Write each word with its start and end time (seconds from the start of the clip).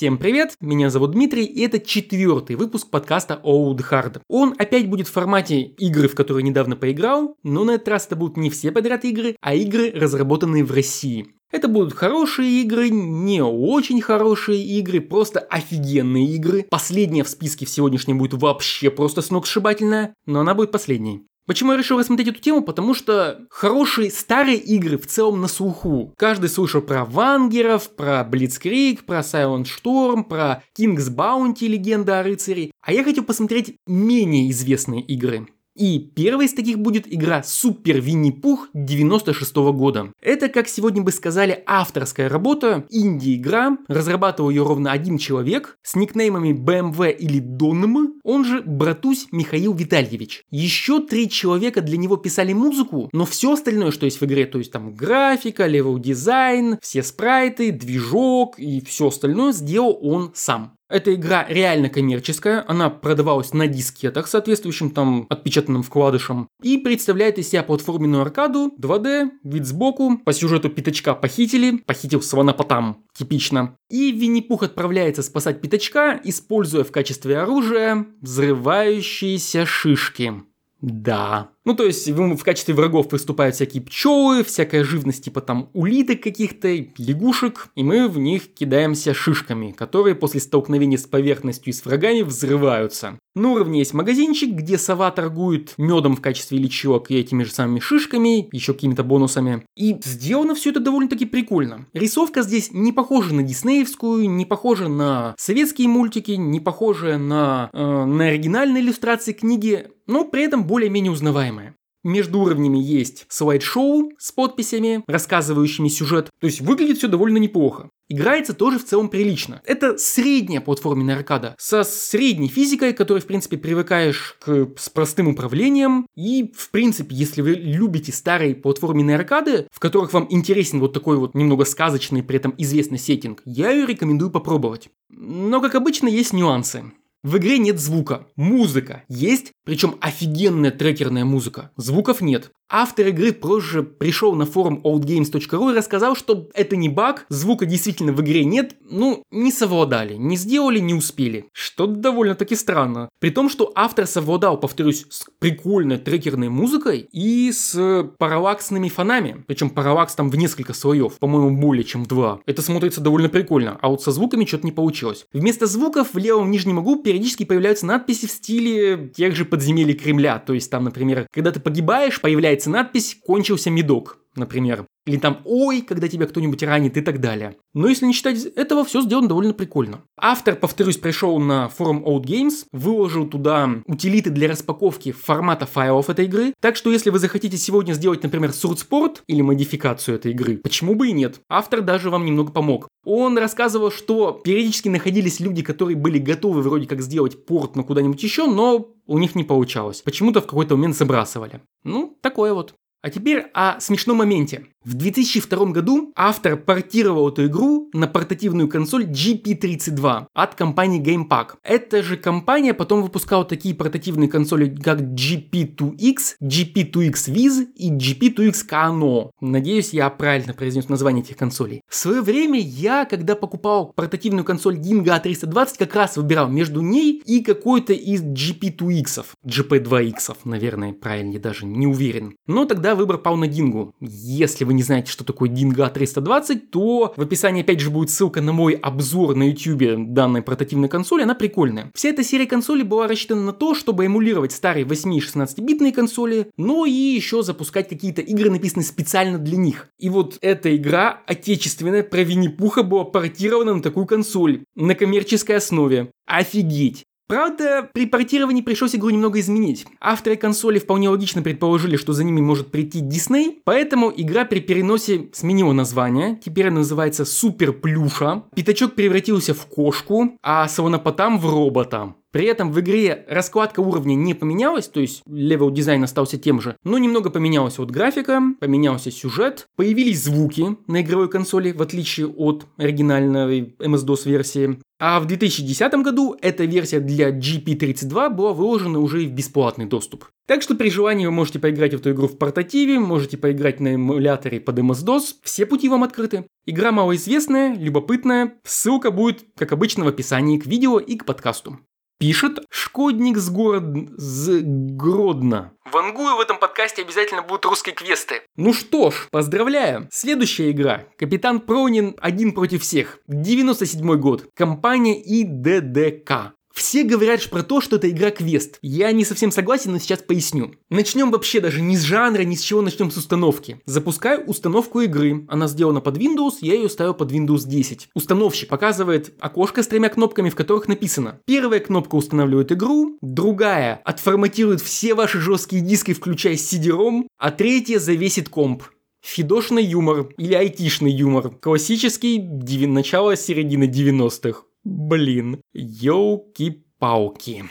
Всем 0.00 0.16
привет, 0.16 0.54
меня 0.62 0.88
зовут 0.88 1.10
Дмитрий, 1.10 1.44
и 1.44 1.60
это 1.60 1.78
четвертый 1.78 2.56
выпуск 2.56 2.88
подкаста 2.88 3.38
Old 3.44 3.84
Hard. 3.90 4.22
Он 4.28 4.54
опять 4.56 4.88
будет 4.88 5.08
в 5.08 5.12
формате 5.12 5.60
игры, 5.60 6.08
в 6.08 6.14
которые 6.14 6.42
недавно 6.42 6.74
поиграл, 6.74 7.36
но 7.42 7.64
на 7.64 7.72
этот 7.72 7.88
раз 7.88 8.06
это 8.06 8.16
будут 8.16 8.38
не 8.38 8.48
все 8.48 8.72
подряд 8.72 9.04
игры, 9.04 9.36
а 9.42 9.54
игры, 9.54 9.92
разработанные 9.94 10.64
в 10.64 10.72
России. 10.72 11.34
Это 11.52 11.68
будут 11.68 11.92
хорошие 11.92 12.62
игры, 12.62 12.88
не 12.88 13.42
очень 13.42 14.00
хорошие 14.00 14.64
игры, 14.64 15.02
просто 15.02 15.40
офигенные 15.40 16.24
игры. 16.28 16.64
Последняя 16.70 17.22
в 17.22 17.28
списке 17.28 17.66
в 17.66 17.68
сегодняшнем 17.68 18.16
будет 18.16 18.32
вообще 18.32 18.90
просто 18.90 19.20
сногсшибательная, 19.20 20.14
но 20.24 20.40
она 20.40 20.54
будет 20.54 20.72
последней. 20.72 21.26
Почему 21.50 21.72
я 21.72 21.78
решил 21.78 21.98
рассмотреть 21.98 22.28
эту 22.28 22.40
тему? 22.40 22.62
Потому 22.62 22.94
что 22.94 23.40
хорошие 23.50 24.12
старые 24.12 24.56
игры 24.56 24.96
в 24.96 25.08
целом 25.08 25.40
на 25.40 25.48
слуху. 25.48 26.14
Каждый 26.16 26.48
слышал 26.48 26.80
про 26.80 27.04
Вангеров, 27.04 27.90
про 27.96 28.22
Блицкрик, 28.22 29.02
про 29.04 29.18
Silent 29.18 29.66
Storm, 29.66 30.22
про 30.22 30.62
King's 30.78 31.12
Bounty, 31.12 31.66
легенда 31.66 32.20
о 32.20 32.22
рыцаре. 32.22 32.70
А 32.80 32.92
я 32.92 33.02
хотел 33.02 33.24
посмотреть 33.24 33.74
менее 33.84 34.48
известные 34.52 35.02
игры. 35.02 35.48
И 35.74 35.98
первой 35.98 36.44
из 36.44 36.52
таких 36.52 36.78
будет 36.78 37.12
игра 37.12 37.42
Супер 37.42 38.00
Винни-Пух 38.00 38.68
96 38.74 39.56
-го 39.56 39.72
года. 39.72 40.12
Это, 40.20 40.48
как 40.48 40.68
сегодня 40.68 41.02
бы 41.02 41.10
сказали, 41.10 41.62
авторская 41.66 42.28
работа, 42.28 42.84
инди-игра, 42.90 43.78
разрабатывал 43.88 44.50
ее 44.50 44.62
ровно 44.62 44.92
один 44.92 45.16
человек 45.16 45.78
с 45.82 45.94
никнеймами 45.94 46.50
BMW 46.50 47.12
или 47.12 47.38
Донм, 47.38 48.09
он 48.22 48.44
же 48.44 48.62
Братусь 48.62 49.28
Михаил 49.32 49.74
Витальевич. 49.74 50.44
Еще 50.50 51.00
три 51.00 51.28
человека 51.28 51.80
для 51.80 51.96
него 51.96 52.16
писали 52.16 52.52
музыку, 52.52 53.08
но 53.12 53.24
все 53.24 53.52
остальное, 53.52 53.90
что 53.90 54.06
есть 54.06 54.20
в 54.20 54.24
игре, 54.24 54.46
то 54.46 54.58
есть 54.58 54.72
там 54.72 54.94
графика, 54.94 55.66
level 55.66 55.98
design, 55.98 56.78
все 56.80 57.02
спрайты, 57.02 57.72
движок 57.72 58.58
и 58.58 58.80
все 58.84 59.08
остальное 59.08 59.52
сделал 59.52 59.98
он 60.02 60.32
сам. 60.34 60.76
Эта 60.90 61.14
игра 61.14 61.46
реально 61.48 61.88
коммерческая, 61.88 62.64
она 62.66 62.90
продавалась 62.90 63.54
на 63.54 63.68
дискетах, 63.68 64.26
соответствующим 64.26 64.90
там 64.90 65.26
отпечатанным 65.30 65.84
вкладышем, 65.84 66.48
и 66.62 66.78
представляет 66.78 67.38
из 67.38 67.48
себя 67.48 67.62
платформенную 67.62 68.22
аркаду, 68.22 68.74
2D, 68.76 69.30
вид 69.44 69.66
сбоку, 69.66 70.18
по 70.18 70.32
сюжету 70.32 70.68
пятачка 70.68 71.14
похитили, 71.14 71.76
похитил 71.78 72.20
слонопотам, 72.22 73.04
типично. 73.14 73.76
И 73.88 74.10
Винни-Пух 74.10 74.64
отправляется 74.64 75.22
спасать 75.22 75.60
пятачка, 75.60 76.20
используя 76.24 76.82
в 76.82 76.90
качестве 76.90 77.38
оружия 77.38 78.06
взрывающиеся 78.20 79.66
шишки. 79.66 80.42
Да. 80.80 81.50
Ну, 81.70 81.76
то 81.76 81.84
есть 81.84 82.08
в, 82.08 82.42
качестве 82.42 82.74
врагов 82.74 83.12
выступают 83.12 83.54
всякие 83.54 83.80
пчелы, 83.80 84.42
всякая 84.42 84.82
живность 84.82 85.22
типа 85.22 85.40
там 85.40 85.70
улиток 85.72 86.20
каких-то, 86.20 86.66
лягушек, 86.98 87.68
и 87.76 87.84
мы 87.84 88.08
в 88.08 88.18
них 88.18 88.52
кидаемся 88.52 89.14
шишками, 89.14 89.70
которые 89.70 90.16
после 90.16 90.40
столкновения 90.40 90.98
с 90.98 91.06
поверхностью 91.06 91.72
и 91.72 91.72
с 91.72 91.84
врагами 91.84 92.22
взрываются. 92.22 93.20
На 93.36 93.52
уровне 93.52 93.78
есть 93.78 93.94
магазинчик, 93.94 94.50
где 94.50 94.76
сова 94.76 95.12
торгует 95.12 95.74
медом 95.78 96.16
в 96.16 96.20
качестве 96.20 96.58
лечилок 96.58 97.12
и 97.12 97.16
этими 97.16 97.44
же 97.44 97.52
самыми 97.52 97.78
шишками, 97.78 98.48
еще 98.50 98.74
какими-то 98.74 99.04
бонусами. 99.04 99.64
И 99.76 99.96
сделано 100.02 100.56
все 100.56 100.70
это 100.70 100.80
довольно-таки 100.80 101.26
прикольно. 101.26 101.86
Рисовка 101.92 102.42
здесь 102.42 102.72
не 102.72 102.92
похожа 102.92 103.32
на 103.32 103.44
диснеевскую, 103.44 104.28
не 104.28 104.44
похожа 104.44 104.88
на 104.88 105.36
советские 105.38 105.86
мультики, 105.86 106.32
не 106.32 106.58
похожа 106.58 107.18
на, 107.18 107.70
э, 107.72 108.04
на 108.04 108.24
оригинальные 108.24 108.82
иллюстрации 108.82 109.32
книги, 109.32 109.86
но 110.10 110.24
при 110.24 110.42
этом 110.42 110.64
более-менее 110.64 111.12
узнаваемая. 111.12 111.76
Между 112.02 112.40
уровнями 112.40 112.78
есть 112.78 113.26
слайд-шоу 113.28 114.12
с 114.18 114.32
подписями, 114.32 115.04
рассказывающими 115.06 115.88
сюжет. 115.88 116.30
То 116.40 116.46
есть 116.46 116.62
выглядит 116.62 116.96
все 116.96 117.08
довольно 117.08 117.36
неплохо. 117.36 117.90
Играется 118.08 118.54
тоже 118.54 118.78
в 118.78 118.86
целом 118.86 119.10
прилично. 119.10 119.60
Это 119.66 119.98
средняя 119.98 120.62
платформенная 120.62 121.16
аркада 121.16 121.54
со 121.58 121.84
средней 121.84 122.48
физикой, 122.48 122.94
которой, 122.94 123.20
в 123.20 123.26
принципе, 123.26 123.58
привыкаешь 123.58 124.36
к, 124.40 124.70
с 124.78 124.88
простым 124.88 125.28
управлением. 125.28 126.06
И, 126.16 126.50
в 126.56 126.70
принципе, 126.70 127.14
если 127.14 127.42
вы 127.42 127.50
любите 127.50 128.12
старые 128.12 128.54
платформенные 128.54 129.16
аркады, 129.16 129.68
в 129.70 129.78
которых 129.78 130.14
вам 130.14 130.26
интересен 130.30 130.80
вот 130.80 130.94
такой 130.94 131.18
вот 131.18 131.34
немного 131.34 131.66
сказочный, 131.66 132.22
при 132.22 132.36
этом 132.36 132.54
известный 132.56 132.98
сеттинг, 132.98 133.42
я 133.44 133.70
ее 133.70 133.84
рекомендую 133.84 134.30
попробовать. 134.30 134.88
Но, 135.10 135.60
как 135.60 135.74
обычно, 135.74 136.08
есть 136.08 136.32
нюансы. 136.32 136.92
В 137.22 137.36
игре 137.36 137.58
нет 137.58 137.78
звука. 137.78 138.26
Музыка 138.36 139.04
есть, 139.08 139.52
причем 139.64 139.96
офигенная 140.00 140.70
трекерная 140.70 141.24
музыка. 141.24 141.70
Звуков 141.76 142.22
нет. 142.22 142.50
Автор 142.72 143.08
игры 143.08 143.32
позже 143.32 143.82
пришел 143.82 144.36
на 144.36 144.46
форум 144.46 144.80
oldgames.ru 144.84 145.72
и 145.72 145.76
рассказал, 145.76 146.14
что 146.14 146.48
это 146.54 146.76
не 146.76 146.88
баг, 146.88 147.26
звука 147.28 147.66
действительно 147.66 148.12
в 148.12 148.20
игре 148.20 148.44
нет, 148.44 148.76
ну, 148.88 149.24
не 149.32 149.50
совладали, 149.50 150.14
не 150.14 150.36
сделали, 150.36 150.78
не 150.78 150.94
успели. 150.94 151.46
Что 151.52 151.88
довольно-таки 151.88 152.54
странно. 152.54 153.08
При 153.18 153.30
том, 153.30 153.48
что 153.48 153.72
автор 153.74 154.06
совладал, 154.06 154.56
повторюсь, 154.60 155.04
с 155.10 155.26
прикольной 155.40 155.98
трекерной 155.98 156.48
музыкой 156.48 157.08
и 157.10 157.50
с 157.50 158.04
параллаксными 158.18 158.88
фонами. 158.88 159.42
Причем 159.48 159.70
параллакс 159.70 160.14
там 160.14 160.30
в 160.30 160.36
несколько 160.36 160.72
слоев, 160.72 161.18
по-моему, 161.18 161.60
более 161.60 161.82
чем 161.82 162.04
два. 162.04 162.38
Это 162.46 162.62
смотрится 162.62 163.00
довольно 163.00 163.28
прикольно, 163.28 163.78
а 163.82 163.88
вот 163.88 164.00
со 164.00 164.12
звуками 164.12 164.44
что-то 164.44 164.66
не 164.66 164.72
получилось. 164.72 165.26
Вместо 165.32 165.66
звуков 165.66 166.14
в 166.14 166.18
левом 166.18 166.52
нижнем 166.52 166.78
углу 166.78 167.02
периодически 167.02 167.44
появляются 167.44 167.86
надписи 167.86 168.28
в 168.28 168.30
стиле 168.30 169.08
тех 169.08 169.34
же 169.34 169.44
подземелий 169.44 169.94
Кремля. 169.94 170.38
То 170.38 170.52
есть 170.52 170.70
там, 170.70 170.84
например, 170.84 171.26
когда 171.32 171.50
ты 171.50 171.58
погибаешь, 171.58 172.20
появляется 172.20 172.59
появляется 172.60 172.70
надпись 172.70 173.16
«Кончился 173.24 173.70
медок», 173.70 174.18
например. 174.36 174.86
Или 175.06 175.16
там 175.16 175.40
«Ой», 175.44 175.80
когда 175.80 176.08
тебя 176.08 176.26
кто-нибудь 176.26 176.62
ранит 176.62 176.96
и 176.96 177.00
так 177.00 177.20
далее. 177.20 177.56
Но 177.72 177.88
если 177.88 178.06
не 178.06 178.12
считать 178.12 178.44
этого, 178.44 178.84
все 178.84 179.00
сделано 179.00 179.28
довольно 179.28 179.54
прикольно. 179.54 180.02
Автор, 180.18 180.56
повторюсь, 180.56 180.98
пришел 180.98 181.38
на 181.38 181.68
форум 181.68 182.04
Old 182.04 182.24
Games, 182.24 182.64
выложил 182.72 183.26
туда 183.26 183.70
утилиты 183.86 184.30
для 184.30 184.48
распаковки 184.48 185.12
формата 185.12 185.66
файлов 185.66 186.10
этой 186.10 186.26
игры. 186.26 186.52
Так 186.60 186.76
что 186.76 186.90
если 186.90 187.10
вы 187.10 187.18
захотите 187.18 187.56
сегодня 187.56 187.94
сделать, 187.94 188.22
например, 188.22 188.52
сурдспорт 188.52 189.22
или 189.26 189.40
модификацию 189.40 190.16
этой 190.16 190.32
игры, 190.32 190.58
почему 190.58 190.94
бы 190.94 191.08
и 191.08 191.12
нет? 191.12 191.40
Автор 191.48 191.80
даже 191.80 192.10
вам 192.10 192.26
немного 192.26 192.52
помог. 192.52 192.88
Он 193.04 193.38
рассказывал, 193.38 193.90
что 193.90 194.32
периодически 194.44 194.88
находились 194.88 195.40
люди, 195.40 195.62
которые 195.62 195.96
были 195.96 196.18
готовы 196.18 196.60
вроде 196.60 196.86
как 196.86 197.00
сделать 197.00 197.46
порт 197.46 197.74
на 197.74 197.82
куда-нибудь 197.82 198.22
еще, 198.22 198.46
но 198.46 198.88
у 199.06 199.18
них 199.18 199.34
не 199.34 199.44
получалось. 199.44 200.02
Почему-то 200.02 200.42
в 200.42 200.46
какой-то 200.46 200.76
момент 200.76 200.96
забрасывали. 200.96 201.62
Ну, 201.84 202.18
такое 202.20 202.52
вот. 202.52 202.74
А 203.02 203.08
теперь 203.08 203.46
о 203.54 203.80
смешном 203.80 204.18
моменте. 204.18 204.66
В 204.82 204.94
2002 204.94 205.66
году 205.72 206.10
автор 206.16 206.56
портировал 206.56 207.28
эту 207.28 207.44
игру 207.48 207.90
на 207.92 208.06
портативную 208.06 208.66
консоль 208.66 209.04
GP32 209.04 210.28
от 210.32 210.54
компании 210.54 211.02
GamePack. 211.02 211.56
Эта 211.62 212.02
же 212.02 212.16
компания 212.16 212.72
потом 212.72 213.02
выпускала 213.02 213.44
такие 213.44 213.74
портативные 213.74 214.30
консоли, 214.30 214.74
как 214.74 215.02
GP2X, 215.02 216.36
GP2X 216.42 217.12
Viz 217.28 217.66
и 217.74 217.90
GP2X 217.90 218.66
Kano. 218.70 219.32
Надеюсь, 219.42 219.92
я 219.92 220.08
правильно 220.08 220.54
произнес 220.54 220.88
название 220.88 221.22
этих 221.22 221.36
консолей. 221.36 221.82
В 221.86 221.94
свое 221.94 222.22
время 222.22 222.58
я, 222.58 223.04
когда 223.04 223.36
покупал 223.36 223.92
портативную 223.94 224.46
консоль 224.46 224.78
Dingo 224.78 225.08
A320, 225.08 225.74
как 225.78 225.94
раз 225.94 226.16
выбирал 226.16 226.48
между 226.48 226.80
ней 226.80 227.22
и 227.26 227.42
какой-то 227.42 227.92
из 227.92 228.22
GP2X. 228.22 229.26
GP2X, 229.46 230.38
наверное, 230.44 230.94
правильнее 230.94 231.38
даже, 231.38 231.66
не 231.66 231.86
уверен. 231.86 232.34
Но 232.46 232.64
тогда 232.64 232.94
выбор 232.94 233.18
пал 233.18 233.36
на 233.36 233.44
Dingo. 233.44 233.90
Если 234.00 234.69
вы 234.70 234.74
не 234.74 234.84
знаете, 234.84 235.10
что 235.10 235.24
такое 235.24 235.50
Dingo 235.50 235.92
A320, 235.92 236.58
то 236.70 237.12
в 237.16 237.20
описании 237.20 237.62
опять 237.62 237.80
же 237.80 237.90
будет 237.90 238.08
ссылка 238.08 238.40
на 238.40 238.52
мой 238.52 238.74
обзор 238.74 239.34
на 239.34 239.48
YouTube 239.50 240.14
данной 240.14 240.42
портативной 240.42 240.88
консоли, 240.88 241.22
она 241.22 241.34
прикольная. 241.34 241.90
Вся 241.92 242.10
эта 242.10 242.22
серия 242.22 242.46
консолей 242.46 242.84
была 242.84 243.08
рассчитана 243.08 243.42
на 243.42 243.52
то, 243.52 243.74
чтобы 243.74 244.06
эмулировать 244.06 244.52
старые 244.52 244.84
8 244.84 245.12
и 245.12 245.18
16-битные 245.18 245.92
консоли, 245.92 246.52
но 246.56 246.86
и 246.86 246.92
еще 246.92 247.42
запускать 247.42 247.88
какие-то 247.88 248.22
игры, 248.22 248.48
написанные 248.48 248.84
специально 248.84 249.38
для 249.38 249.56
них. 249.56 249.88
И 249.98 250.08
вот 250.08 250.38
эта 250.40 250.76
игра 250.76 251.20
отечественная 251.26 252.04
про 252.04 252.22
Винни-Пуха 252.22 252.84
была 252.84 253.02
портирована 253.02 253.74
на 253.74 253.82
такую 253.82 254.06
консоль 254.06 254.62
на 254.76 254.94
коммерческой 254.94 255.56
основе. 255.56 256.12
Офигеть! 256.26 257.06
Правда, 257.30 257.88
при 257.92 258.06
портировании 258.06 258.60
пришлось 258.60 258.96
игру 258.96 259.08
немного 259.10 259.38
изменить. 259.38 259.86
Авторы 260.00 260.34
консоли 260.34 260.80
вполне 260.80 261.08
логично 261.08 261.42
предположили, 261.42 261.96
что 261.96 262.12
за 262.12 262.24
ними 262.24 262.40
может 262.40 262.72
прийти 262.72 262.98
Дисней, 262.98 263.60
поэтому 263.62 264.12
игра 264.14 264.44
при 264.44 264.58
переносе 264.58 265.28
сменила 265.32 265.72
название, 265.72 266.40
теперь 266.44 266.66
она 266.66 266.78
называется 266.78 267.24
Супер 267.24 267.72
Плюша. 267.72 268.42
Пятачок 268.56 268.96
превратился 268.96 269.54
в 269.54 269.64
кошку, 269.66 270.38
а 270.42 270.66
Слонопотам 270.66 271.38
в 271.38 271.48
робота. 271.48 272.16
При 272.32 272.46
этом 272.46 272.70
в 272.70 272.78
игре 272.78 273.24
раскладка 273.28 273.80
уровня 273.80 274.14
не 274.14 274.34
поменялась, 274.34 274.88
то 274.88 275.00
есть 275.00 275.22
level 275.26 275.70
design 275.70 276.04
остался 276.04 276.38
тем 276.38 276.60
же, 276.60 276.76
но 276.84 276.96
немного 276.98 277.30
поменялась 277.30 277.78
вот 277.78 277.90
графика, 277.90 278.40
поменялся 278.60 279.10
сюжет, 279.10 279.66
появились 279.76 280.22
звуки 280.22 280.76
на 280.86 281.02
игровой 281.02 281.28
консоли, 281.28 281.72
в 281.72 281.82
отличие 281.82 282.28
от 282.28 282.66
оригинальной 282.76 283.74
MS-DOS 283.78 284.28
версии. 284.28 284.78
А 285.00 285.18
в 285.18 285.26
2010 285.26 285.92
году 286.02 286.36
эта 286.40 286.66
версия 286.66 287.00
для 287.00 287.30
GP32 287.30 288.28
была 288.28 288.52
выложена 288.52 289.00
уже 289.00 289.26
в 289.26 289.32
бесплатный 289.32 289.86
доступ. 289.86 290.26
Так 290.46 290.62
что 290.62 290.74
при 290.74 290.90
желании 290.90 291.26
вы 291.26 291.32
можете 291.32 291.58
поиграть 291.58 291.94
в 291.94 291.96
эту 291.96 292.10
игру 292.12 292.28
в 292.28 292.36
портативе, 292.36 293.00
можете 293.00 293.38
поиграть 293.38 293.80
на 293.80 293.94
эмуляторе 293.94 294.60
под 294.60 294.78
MS-DOS, 294.78 295.36
все 295.42 295.64
пути 295.64 295.88
вам 295.88 296.04
открыты. 296.04 296.44
Игра 296.66 296.92
малоизвестная, 296.92 297.74
любопытная, 297.74 298.54
ссылка 298.64 299.10
будет, 299.10 299.46
как 299.56 299.72
обычно, 299.72 300.04
в 300.04 300.08
описании 300.08 300.58
к 300.58 300.66
видео 300.66 300.98
и 300.98 301.16
к 301.16 301.24
подкасту. 301.24 301.80
Пишет 302.20 302.58
Шкодник 302.68 303.38
с 303.38 303.48
город... 303.48 303.82
с 304.18 304.60
Гродно. 304.62 305.72
Вангую 305.90 306.36
в 306.36 306.40
этом 306.40 306.58
подкасте 306.58 307.00
обязательно 307.00 307.40
будут 307.40 307.64
русские 307.64 307.94
квесты. 307.94 308.42
Ну 308.56 308.74
что 308.74 309.10
ж, 309.10 309.28
поздравляю. 309.30 310.06
Следующая 310.12 310.70
игра. 310.70 311.06
Капитан 311.16 311.60
Пронин 311.60 312.14
один 312.20 312.52
против 312.52 312.82
всех. 312.82 313.20
97 313.26 314.16
год. 314.16 314.44
Компания 314.54 315.18
ИДДК. 315.18 316.52
Все 316.80 317.02
говорят 317.04 317.46
про 317.50 317.62
то, 317.62 317.82
что 317.82 317.96
это 317.96 318.08
игра-квест. 318.08 318.78
Я 318.80 319.12
не 319.12 319.26
совсем 319.26 319.52
согласен, 319.52 319.92
но 319.92 319.98
сейчас 319.98 320.20
поясню. 320.20 320.76
Начнем 320.88 321.30
вообще 321.30 321.60
даже 321.60 321.82
не 321.82 321.94
с 321.94 322.00
жанра, 322.00 322.40
ни 322.40 322.54
с 322.54 322.62
чего 322.62 322.80
начнем 322.80 323.10
с 323.10 323.18
установки. 323.18 323.82
Запускаю 323.84 324.46
установку 324.46 325.02
игры. 325.02 325.44
Она 325.50 325.68
сделана 325.68 326.00
под 326.00 326.16
Windows, 326.16 326.54
я 326.62 326.72
ее 326.72 326.88
ставил 326.88 327.12
под 327.12 327.32
Windows 327.32 327.68
10. 327.68 328.08
Установщик 328.14 328.70
показывает 328.70 329.34
окошко 329.40 329.82
с 329.82 329.88
тремя 329.88 330.08
кнопками, 330.08 330.48
в 330.48 330.54
которых 330.54 330.88
написано. 330.88 331.38
Первая 331.44 331.80
кнопка 331.80 332.14
устанавливает 332.14 332.72
игру, 332.72 333.18
другая 333.20 334.00
отформатирует 334.06 334.80
все 334.80 335.12
ваши 335.12 335.38
жесткие 335.38 335.82
диски, 335.82 336.14
включая 336.14 336.54
CD-ROM, 336.54 337.26
а 337.36 337.50
третья 337.50 337.98
завесит 337.98 338.48
комп. 338.48 338.84
Фидошный 339.20 339.84
юмор 339.84 340.30
или 340.38 340.54
айтишный 340.54 341.12
юмор. 341.12 341.50
Классический, 341.50 342.38
начало 342.86 343.36
середины 343.36 343.84
90-х. 343.84 344.62
Блин, 344.84 345.60
елки-палки. 345.72 347.64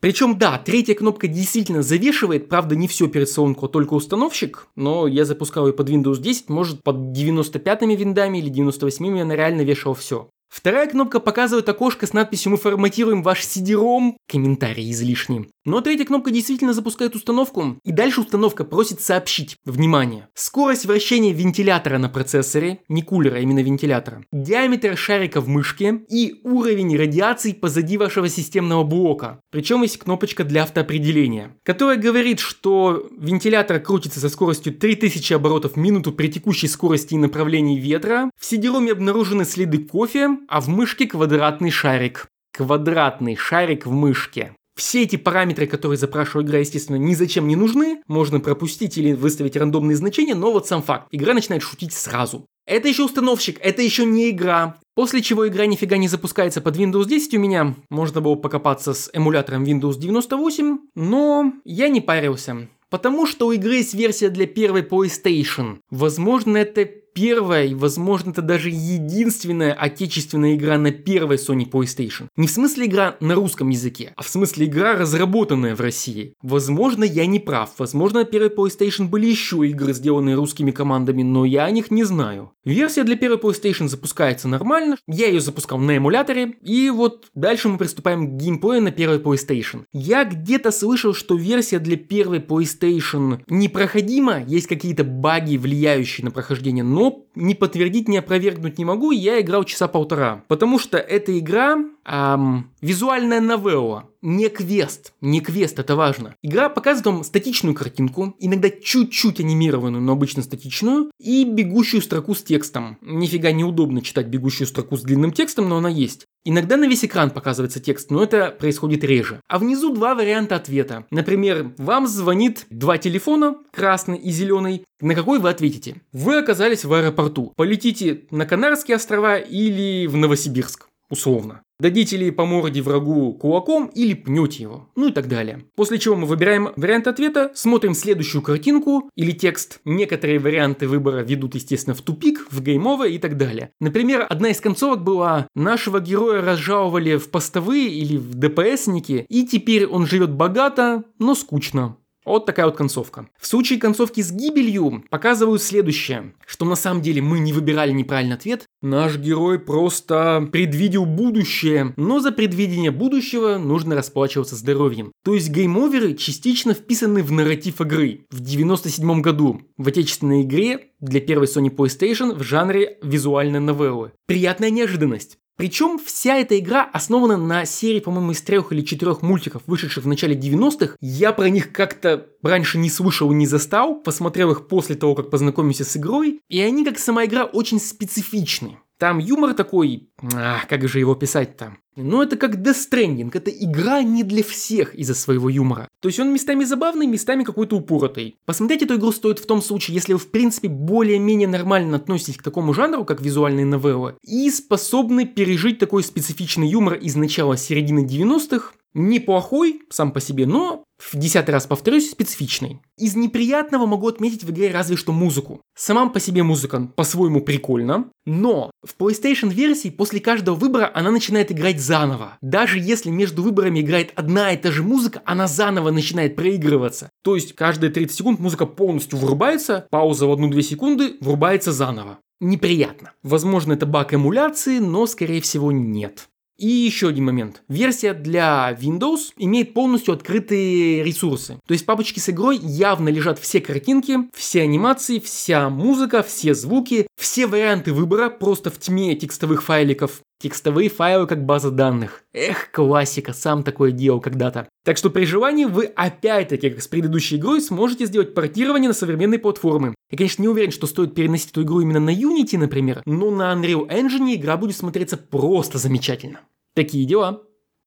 Причем, 0.00 0.38
да, 0.38 0.58
третья 0.58 0.94
кнопка 0.94 1.26
действительно 1.26 1.82
завешивает, 1.82 2.48
правда, 2.48 2.76
не 2.76 2.86
всю 2.86 3.06
операционку, 3.06 3.66
а 3.66 3.68
только 3.68 3.94
установщик, 3.94 4.68
но 4.76 5.06
я 5.06 5.24
запускал 5.24 5.66
ее 5.66 5.72
под 5.72 5.88
Windows 5.88 6.20
10, 6.20 6.48
может, 6.48 6.82
под 6.82 6.96
95-ми 6.96 7.96
виндами 7.96 8.38
или 8.38 8.52
98-ми 8.52 9.22
она 9.22 9.34
реально 9.34 9.62
вешала 9.62 9.94
все. 9.94 10.28
Вторая 10.56 10.86
кнопка 10.88 11.20
показывает 11.20 11.68
окошко 11.68 12.06
с 12.06 12.14
надписью 12.14 12.50
«Мы 12.50 12.56
форматируем 12.56 13.22
ваш 13.22 13.42
CD-ROM». 13.42 14.14
Комментарий 14.26 14.90
излишний. 14.90 15.50
Но 15.66 15.82
третья 15.82 16.06
кнопка 16.06 16.30
действительно 16.30 16.72
запускает 16.72 17.14
установку, 17.14 17.78
и 17.84 17.92
дальше 17.92 18.22
установка 18.22 18.64
просит 18.64 19.02
сообщить. 19.02 19.56
Внимание! 19.66 20.28
Скорость 20.32 20.86
вращения 20.86 21.34
вентилятора 21.34 21.98
на 21.98 22.08
процессоре, 22.08 22.80
не 22.88 23.02
кулера, 23.02 23.36
а 23.36 23.40
именно 23.40 23.62
вентилятора, 23.62 24.24
диаметр 24.32 24.96
шарика 24.96 25.42
в 25.42 25.48
мышке 25.48 26.00
и 26.08 26.40
уровень 26.42 26.96
радиации 26.96 27.52
позади 27.52 27.98
вашего 27.98 28.28
системного 28.28 28.82
блока. 28.82 29.40
Причем 29.50 29.82
есть 29.82 29.98
кнопочка 29.98 30.42
для 30.44 30.62
автоопределения, 30.62 31.56
которая 31.64 31.98
говорит, 31.98 32.40
что 32.40 33.08
вентилятор 33.18 33.80
крутится 33.80 34.20
со 34.20 34.30
скоростью 34.30 34.72
3000 34.72 35.34
оборотов 35.34 35.72
в 35.74 35.76
минуту 35.76 36.12
при 36.12 36.28
текущей 36.28 36.68
скорости 36.68 37.12
и 37.12 37.18
направлении 37.18 37.78
ветра. 37.78 38.30
В 38.40 38.50
CD-ROM 38.50 38.90
обнаружены 38.90 39.44
следы 39.44 39.78
кофе, 39.78 40.38
а 40.48 40.60
в 40.60 40.68
мышке 40.68 41.06
квадратный 41.06 41.70
шарик. 41.70 42.26
Квадратный 42.52 43.36
шарик 43.36 43.86
в 43.86 43.90
мышке. 43.90 44.54
Все 44.76 45.02
эти 45.02 45.16
параметры, 45.16 45.66
которые 45.66 45.96
запрашивает 45.96 46.46
игра, 46.46 46.58
естественно, 46.58 46.96
ни 46.96 47.14
зачем 47.14 47.48
не 47.48 47.56
нужны. 47.56 48.02
Можно 48.08 48.40
пропустить 48.40 48.98
или 48.98 49.12
выставить 49.12 49.56
рандомные 49.56 49.96
значения, 49.96 50.34
но 50.34 50.52
вот 50.52 50.66
сам 50.66 50.82
факт. 50.82 51.08
Игра 51.10 51.32
начинает 51.32 51.62
шутить 51.62 51.94
сразу. 51.94 52.46
Это 52.66 52.88
еще 52.88 53.04
установщик, 53.04 53.58
это 53.62 53.80
еще 53.80 54.04
не 54.04 54.30
игра. 54.30 54.76
После 54.94 55.22
чего 55.22 55.48
игра 55.48 55.66
нифига 55.66 55.96
не 55.96 56.08
запускается 56.08 56.60
под 56.60 56.76
Windows 56.76 57.06
10 57.06 57.34
у 57.34 57.38
меня. 57.38 57.74
Можно 57.90 58.20
было 58.20 58.34
покопаться 58.34 58.92
с 58.92 59.08
эмулятором 59.14 59.64
Windows 59.64 59.98
98, 59.98 60.78
но 60.94 61.52
я 61.64 61.88
не 61.88 62.00
парился. 62.00 62.68
Потому 62.90 63.26
что 63.26 63.46
у 63.46 63.52
игры 63.52 63.76
есть 63.76 63.94
версия 63.94 64.30
для 64.30 64.46
первой 64.46 64.82
PlayStation. 64.82 65.78
Возможно, 65.90 66.56
это 66.56 66.88
первая 67.16 67.64
и, 67.64 67.74
возможно, 67.74 68.30
это 68.30 68.42
даже 68.42 68.68
единственная 68.68 69.72
отечественная 69.72 70.54
игра 70.54 70.76
на 70.76 70.90
первой 70.90 71.36
Sony 71.36 71.68
PlayStation. 71.68 72.26
Не 72.36 72.46
в 72.46 72.50
смысле 72.50 72.84
игра 72.86 73.16
на 73.20 73.34
русском 73.34 73.70
языке, 73.70 74.12
а 74.16 74.22
в 74.22 74.28
смысле 74.28 74.66
игра, 74.66 74.96
разработанная 74.96 75.74
в 75.74 75.80
России. 75.80 76.34
Возможно, 76.42 77.04
я 77.04 77.24
не 77.24 77.40
прав. 77.40 77.70
Возможно, 77.78 78.20
на 78.20 78.24
первой 78.26 78.50
PlayStation 78.50 79.08
были 79.08 79.26
еще 79.26 79.66
игры, 79.66 79.94
сделанные 79.94 80.36
русскими 80.36 80.72
командами, 80.72 81.22
но 81.22 81.46
я 81.46 81.64
о 81.64 81.70
них 81.70 81.90
не 81.90 82.04
знаю. 82.04 82.52
Версия 82.66 83.04
для 83.04 83.16
первой 83.16 83.38
PlayStation 83.38 83.88
запускается 83.88 84.46
нормально. 84.48 84.96
Я 85.06 85.28
ее 85.28 85.40
запускал 85.40 85.78
на 85.78 85.96
эмуляторе. 85.96 86.56
И 86.62 86.90
вот 86.90 87.28
дальше 87.34 87.68
мы 87.68 87.78
приступаем 87.78 88.26
к 88.26 88.40
геймплею 88.40 88.82
на 88.82 88.90
первой 88.90 89.18
PlayStation. 89.18 89.84
Я 89.92 90.24
где-то 90.24 90.70
слышал, 90.70 91.14
что 91.14 91.36
версия 91.36 91.78
для 91.78 91.96
первой 91.96 92.40
PlayStation 92.40 93.40
непроходима. 93.48 94.42
Есть 94.46 94.66
какие-то 94.66 95.04
баги, 95.04 95.56
влияющие 95.56 96.24
на 96.24 96.30
прохождение, 96.30 96.84
но 96.84 97.05
но 97.06 97.26
не 97.34 97.54
подтвердить, 97.54 98.08
не 98.08 98.18
опровергнуть 98.18 98.78
не 98.78 98.84
могу, 98.84 99.12
я 99.12 99.40
играл 99.40 99.64
часа 99.64 99.86
полтора. 99.88 100.44
Потому 100.48 100.78
что 100.78 100.98
эта 100.98 101.38
игра 101.38 101.76
эм, 102.04 102.72
визуальная 102.80 103.40
новелла, 103.40 104.08
не 104.22 104.48
квест, 104.48 105.12
не 105.20 105.40
квест, 105.40 105.78
это 105.78 105.96
важно. 105.96 106.34
Игра 106.42 106.68
показывает 106.68 107.06
вам 107.06 107.24
статичную 107.24 107.74
картинку, 107.74 108.34
иногда 108.38 108.70
чуть-чуть 108.70 109.40
анимированную, 109.40 110.02
но 110.02 110.12
обычно 110.12 110.42
статичную, 110.42 111.10
и 111.18 111.44
бегущую 111.44 112.02
строку 112.02 112.34
с 112.34 112.42
текстом. 112.42 112.98
Нифига 113.02 113.52
неудобно 113.52 114.02
читать 114.02 114.26
бегущую 114.26 114.66
строку 114.66 114.96
с 114.96 115.02
длинным 115.02 115.32
текстом, 115.32 115.68
но 115.68 115.78
она 115.78 115.88
есть. 115.88 116.26
Иногда 116.44 116.76
на 116.76 116.86
весь 116.86 117.04
экран 117.04 117.30
показывается 117.30 117.80
текст, 117.80 118.10
но 118.12 118.22
это 118.22 118.52
происходит 118.52 119.02
реже. 119.02 119.40
А 119.48 119.58
внизу 119.58 119.92
два 119.92 120.14
варианта 120.14 120.54
ответа. 120.54 121.04
Например, 121.10 121.72
вам 121.76 122.06
звонит 122.06 122.66
два 122.70 122.98
телефона, 122.98 123.56
красный 123.72 124.16
и 124.16 124.30
зеленый. 124.30 124.84
На 125.00 125.16
какой 125.16 125.40
вы 125.40 125.50
ответите? 125.50 126.02
Вы 126.12 126.38
оказались 126.38 126.84
в 126.84 126.92
аэропорту. 126.92 127.52
Полетите 127.56 128.26
на 128.30 128.46
Канарские 128.46 128.96
острова 128.96 129.38
или 129.38 130.06
в 130.06 130.16
Новосибирск 130.16 130.86
условно. 131.10 131.62
Дадите 131.78 132.16
ли 132.16 132.30
по 132.30 132.46
морде 132.46 132.80
врагу 132.80 133.34
кулаком 133.34 133.86
или 133.94 134.14
пнете 134.14 134.62
его, 134.62 134.88
ну 134.96 135.08
и 135.08 135.12
так 135.12 135.28
далее. 135.28 135.64
После 135.74 135.98
чего 135.98 136.16
мы 136.16 136.26
выбираем 136.26 136.70
вариант 136.76 137.06
ответа, 137.06 137.52
смотрим 137.54 137.92
следующую 137.92 138.40
картинку 138.40 139.10
или 139.14 139.32
текст. 139.32 139.80
Некоторые 139.84 140.38
варианты 140.38 140.88
выбора 140.88 141.20
ведут, 141.20 141.54
естественно, 141.54 141.94
в 141.94 142.00
тупик, 142.00 142.46
в 142.50 142.62
геймовое 142.62 143.10
и 143.10 143.18
так 143.18 143.36
далее. 143.36 143.72
Например, 143.78 144.24
одна 144.26 144.48
из 144.48 144.60
концовок 144.60 145.04
была 145.04 145.48
«Нашего 145.54 146.00
героя 146.00 146.40
разжаловали 146.40 147.16
в 147.16 147.30
постовые 147.30 147.88
или 147.90 148.16
в 148.16 148.34
ДПСники, 148.34 149.26
и 149.28 149.46
теперь 149.46 149.86
он 149.86 150.06
живет 150.06 150.32
богато, 150.32 151.04
но 151.18 151.34
скучно». 151.34 151.98
Вот 152.26 152.44
такая 152.44 152.66
вот 152.66 152.76
концовка. 152.76 153.28
В 153.40 153.46
случае 153.46 153.78
концовки 153.78 154.20
с 154.20 154.32
гибелью 154.32 155.04
показывают 155.10 155.62
следующее, 155.62 156.34
что 156.44 156.64
на 156.64 156.74
самом 156.74 157.00
деле 157.00 157.22
мы 157.22 157.38
не 157.38 157.52
выбирали 157.52 157.92
неправильный 157.92 158.34
ответ, 158.34 158.66
наш 158.82 159.16
герой 159.16 159.60
просто 159.60 160.48
предвидел 160.50 161.06
будущее, 161.06 161.94
но 161.96 162.18
за 162.18 162.32
предвидение 162.32 162.90
будущего 162.90 163.58
нужно 163.58 163.94
расплачиваться 163.94 164.56
здоровьем. 164.56 165.12
То 165.24 165.34
есть 165.34 165.50
геймоверы 165.50 166.14
частично 166.14 166.74
вписаны 166.74 167.22
в 167.22 167.30
нарратив 167.30 167.80
игры. 167.80 168.26
В 168.30 168.40
97 168.40 169.20
году 169.20 169.60
в 169.76 169.86
отечественной 169.86 170.42
игре 170.42 170.90
для 170.98 171.20
первой 171.20 171.46
Sony 171.46 171.70
PlayStation 171.70 172.34
в 172.34 172.42
жанре 172.42 172.98
визуальной 173.02 173.60
новеллы. 173.60 174.12
Приятная 174.26 174.70
неожиданность. 174.70 175.38
Причем 175.56 175.98
вся 175.98 176.36
эта 176.36 176.58
игра 176.58 176.84
основана 176.84 177.38
на 177.38 177.64
серии, 177.64 178.00
по-моему, 178.00 178.32
из 178.32 178.42
трех 178.42 178.72
или 178.72 178.82
четырех 178.82 179.22
мультиков, 179.22 179.62
вышедших 179.66 180.04
в 180.04 180.06
начале 180.06 180.36
90-х. 180.36 180.96
Я 181.00 181.32
про 181.32 181.48
них 181.48 181.72
как-то 181.72 182.26
раньше 182.42 182.76
не 182.78 182.90
слышал 182.90 183.32
и 183.32 183.34
не 183.34 183.46
застал, 183.46 183.94
посмотрел 183.94 184.52
их 184.52 184.68
после 184.68 184.96
того, 184.96 185.14
как 185.14 185.30
познакомился 185.30 185.84
с 185.84 185.96
игрой, 185.96 186.40
и 186.48 186.60
они, 186.60 186.84
как 186.84 186.98
сама 186.98 187.24
игра, 187.24 187.44
очень 187.44 187.80
специфичны. 187.80 188.78
Там 188.98 189.18
юмор 189.18 189.54
такой, 189.54 190.08
а, 190.34 190.60
как 190.68 190.88
же 190.88 190.98
его 190.98 191.14
писать-то? 191.14 191.76
Ну, 191.96 192.22
это 192.22 192.36
как 192.36 192.56
Death 192.56 192.90
Stranding, 192.90 193.30
это 193.32 193.50
игра 193.50 194.02
не 194.02 194.22
для 194.22 194.42
всех 194.42 194.94
из-за 194.94 195.14
своего 195.14 195.48
юмора. 195.48 195.88
То 196.00 196.08
есть 196.08 196.20
он 196.20 196.32
местами 196.32 196.64
забавный, 196.64 197.06
местами 197.06 197.42
какой-то 197.42 197.76
упоротый. 197.76 198.36
Посмотреть 198.44 198.82
эту 198.82 198.96
игру 198.96 199.12
стоит 199.12 199.38
в 199.38 199.46
том 199.46 199.62
случае, 199.62 199.94
если 199.94 200.12
вы, 200.12 200.18
в 200.18 200.30
принципе, 200.30 200.68
более-менее 200.68 201.48
нормально 201.48 201.96
относитесь 201.96 202.36
к 202.36 202.42
такому 202.42 202.74
жанру, 202.74 203.04
как 203.04 203.22
визуальные 203.22 203.64
новеллы, 203.64 204.16
и 204.22 204.50
способны 204.50 205.26
пережить 205.26 205.78
такой 205.78 206.02
специфичный 206.02 206.68
юмор 206.68 206.94
из 206.94 207.16
начала 207.16 207.56
середины 207.56 208.04
90-х, 208.04 208.72
неплохой 208.92 209.82
сам 209.90 210.10
по 210.10 210.20
себе, 210.20 210.46
но 210.46 210.84
в 210.98 211.16
десятый 211.16 211.52
раз 211.52 211.66
повторюсь, 211.66 212.10
специфичной. 212.10 212.80
Из 212.96 213.14
неприятного 213.14 213.86
могу 213.86 214.08
отметить 214.08 214.44
в 214.44 214.50
игре 214.50 214.70
разве 214.70 214.96
что 214.96 215.12
музыку. 215.12 215.60
Сама 215.76 216.08
по 216.08 216.20
себе 216.20 216.42
музыка 216.42 216.88
по-своему 216.96 217.42
прикольна, 217.42 218.10
но 218.24 218.70
в 218.82 218.96
PlayStation 218.98 219.52
версии 219.52 219.90
после 219.90 220.20
каждого 220.20 220.54
выбора 220.54 220.90
она 220.94 221.10
начинает 221.10 221.52
играть 221.52 221.80
заново. 221.80 222.38
Даже 222.40 222.78
если 222.78 223.10
между 223.10 223.42
выборами 223.42 223.80
играет 223.80 224.12
одна 224.14 224.52
и 224.52 224.56
та 224.56 224.72
же 224.72 224.82
музыка, 224.82 225.22
она 225.26 225.46
заново 225.46 225.90
начинает 225.90 226.34
проигрываться. 226.34 227.10
То 227.22 227.34
есть 227.34 227.54
каждые 227.54 227.90
30 227.90 228.16
секунд 228.16 228.40
музыка 228.40 228.64
полностью 228.66 229.18
врубается, 229.18 229.86
пауза 229.90 230.26
в 230.26 230.32
1-2 230.32 230.62
секунды, 230.62 231.16
врубается 231.20 231.72
заново. 231.72 232.18
Неприятно. 232.40 233.12
Возможно, 233.22 233.72
это 233.72 233.86
баг 233.86 234.12
эмуляции, 234.12 234.78
но 234.78 235.06
скорее 235.06 235.40
всего 235.40 235.72
нет. 235.72 236.28
И 236.58 236.66
еще 236.68 237.08
один 237.08 237.24
момент. 237.24 237.62
Версия 237.68 238.14
для 238.14 238.74
Windows 238.80 239.32
имеет 239.36 239.74
полностью 239.74 240.14
открытые 240.14 241.02
ресурсы. 241.02 241.58
То 241.66 241.72
есть 241.72 241.84
в 241.84 241.86
папочке 241.86 242.20
с 242.20 242.30
игрой 242.30 242.56
явно 242.56 243.10
лежат 243.10 243.38
все 243.38 243.60
картинки, 243.60 244.20
все 244.32 244.62
анимации, 244.62 245.18
вся 245.18 245.68
музыка, 245.68 246.22
все 246.22 246.54
звуки, 246.54 247.08
все 247.16 247.46
варианты 247.46 247.92
выбора 247.92 248.28
просто 248.28 248.70
в 248.70 248.78
тьме 248.78 249.14
текстовых 249.14 249.62
файликов. 249.62 250.20
Текстовые 250.38 250.90
файлы 250.90 251.26
как 251.26 251.46
база 251.46 251.70
данных. 251.70 252.22
Эх, 252.34 252.70
классика, 252.70 253.32
сам 253.32 253.62
такое 253.62 253.90
делал 253.90 254.20
когда-то. 254.20 254.68
Так 254.84 254.98
что 254.98 255.08
при 255.08 255.24
желании 255.24 255.64
вы 255.64 255.86
опять-таки, 255.86 256.68
как 256.68 256.82
с 256.82 256.88
предыдущей 256.88 257.36
игрой, 257.36 257.62
сможете 257.62 258.04
сделать 258.04 258.34
портирование 258.34 258.88
на 258.88 258.94
современные 258.94 259.38
платформы. 259.38 259.94
Я, 260.10 260.18
конечно, 260.18 260.42
не 260.42 260.48
уверен, 260.48 260.72
что 260.72 260.86
стоит 260.86 261.14
переносить 261.14 261.52
эту 261.52 261.62
игру 261.62 261.80
именно 261.80 262.00
на 262.00 262.10
Unity, 262.10 262.58
например, 262.58 263.02
но 263.06 263.30
на 263.30 263.54
Unreal 263.54 263.88
Engine 263.88 264.34
игра 264.34 264.58
будет 264.58 264.76
смотреться 264.76 265.16
просто 265.16 265.78
замечательно. 265.78 266.40
Такие 266.74 267.06
дела. 267.06 267.42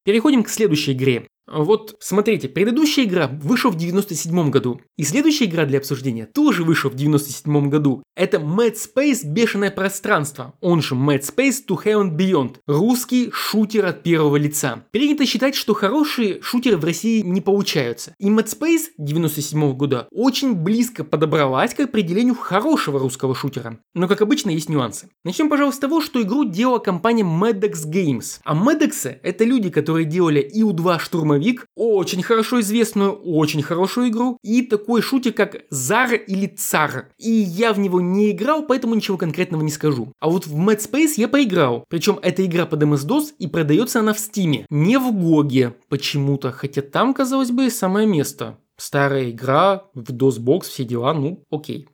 Переходим 0.05 0.43
к 0.43 0.49
следующей 0.49 0.93
игре. 0.93 1.27
Вот, 1.51 1.95
смотрите, 1.99 2.47
предыдущая 2.47 3.05
игра 3.05 3.27
вышла 3.27 3.69
в 3.69 3.75
97 3.75 4.49
году, 4.51 4.81
и 4.97 5.03
следующая 5.03 5.45
игра 5.45 5.65
для 5.65 5.79
обсуждения 5.79 6.25
тоже 6.25 6.63
вышла 6.63 6.89
в 6.89 6.95
97 6.95 7.69
году. 7.69 8.03
Это 8.15 8.37
Mad 8.37 8.75
Space 8.75 9.25
Бешеное 9.25 9.71
пространство, 9.71 10.53
он 10.61 10.81
же 10.81 10.95
Mad 10.95 11.21
Space 11.21 11.65
To 11.67 11.81
and 11.83 12.15
Beyond, 12.15 12.57
русский 12.67 13.31
шутер 13.31 13.85
от 13.85 14.03
первого 14.03 14.35
лица. 14.35 14.83
Принято 14.91 15.25
считать, 15.25 15.55
что 15.55 15.73
хорошие 15.73 16.41
шутеры 16.41 16.77
в 16.77 16.85
России 16.85 17.21
не 17.21 17.41
получаются, 17.41 18.13
и 18.19 18.29
Mad 18.29 18.45
Space 18.45 18.89
97 18.97 19.73
года 19.73 20.07
очень 20.11 20.53
близко 20.53 21.03
подобралась 21.03 21.73
к 21.73 21.79
определению 21.79 22.35
хорошего 22.35 22.99
русского 22.99 23.33
шутера. 23.33 23.79
Но, 23.95 24.07
как 24.07 24.21
обычно, 24.21 24.51
есть 24.51 24.69
нюансы. 24.69 25.09
Начнем, 25.23 25.49
пожалуй, 25.49 25.73
с 25.73 25.79
того, 25.79 26.01
что 26.01 26.21
игру 26.21 26.43
делала 26.43 26.79
компания 26.79 27.23
Maddox 27.23 27.87
Games. 27.87 28.39
А 28.43 28.55
Maddox 28.55 29.17
это 29.23 29.43
люди, 29.43 29.69
которые 29.69 30.05
делали 30.05 30.41
и 30.41 30.61
у 30.61 30.73
2 30.73 30.99
штурма 30.99 31.38
штурмовик, 31.39 31.65
очень 31.75 32.23
хорошо 32.23 32.59
известную, 32.61 33.13
очень 33.13 33.61
хорошую 33.61 34.09
игру, 34.09 34.37
и 34.43 34.61
такой 34.61 35.01
шутер, 35.01 35.33
как 35.33 35.63
Зар 35.69 36.13
или 36.13 36.47
Цар. 36.47 37.09
И 37.17 37.31
я 37.31 37.73
в 37.73 37.79
него 37.79 38.01
не 38.01 38.31
играл, 38.31 38.65
поэтому 38.65 38.95
ничего 38.95 39.17
конкретного 39.17 39.61
не 39.61 39.71
скажу. 39.71 40.13
А 40.19 40.29
вот 40.29 40.47
в 40.47 40.55
Mad 40.55 40.79
Space 40.79 41.13
я 41.17 41.27
поиграл. 41.27 41.85
Причем 41.89 42.19
эта 42.21 42.45
игра 42.45 42.65
под 42.65 42.83
MS-DOS 42.83 43.33
и 43.39 43.47
продается 43.47 43.99
она 43.99 44.13
в 44.13 44.19
Steam 44.19 44.48
-е, 44.48 44.65
не 44.69 44.97
в 44.97 45.11
GOG 45.11 45.50
-е 45.50 45.75
почему-то, 45.89 46.51
хотя 46.51 46.81
там, 46.81 47.13
казалось 47.13 47.51
бы, 47.51 47.69
самое 47.69 48.07
место. 48.07 48.57
Старая 48.77 49.31
игра, 49.31 49.83
в 49.93 50.11
DOSBox, 50.11 50.67
все 50.67 50.83
дела, 50.85 51.13
ну 51.13 51.43
окей. 51.51 51.87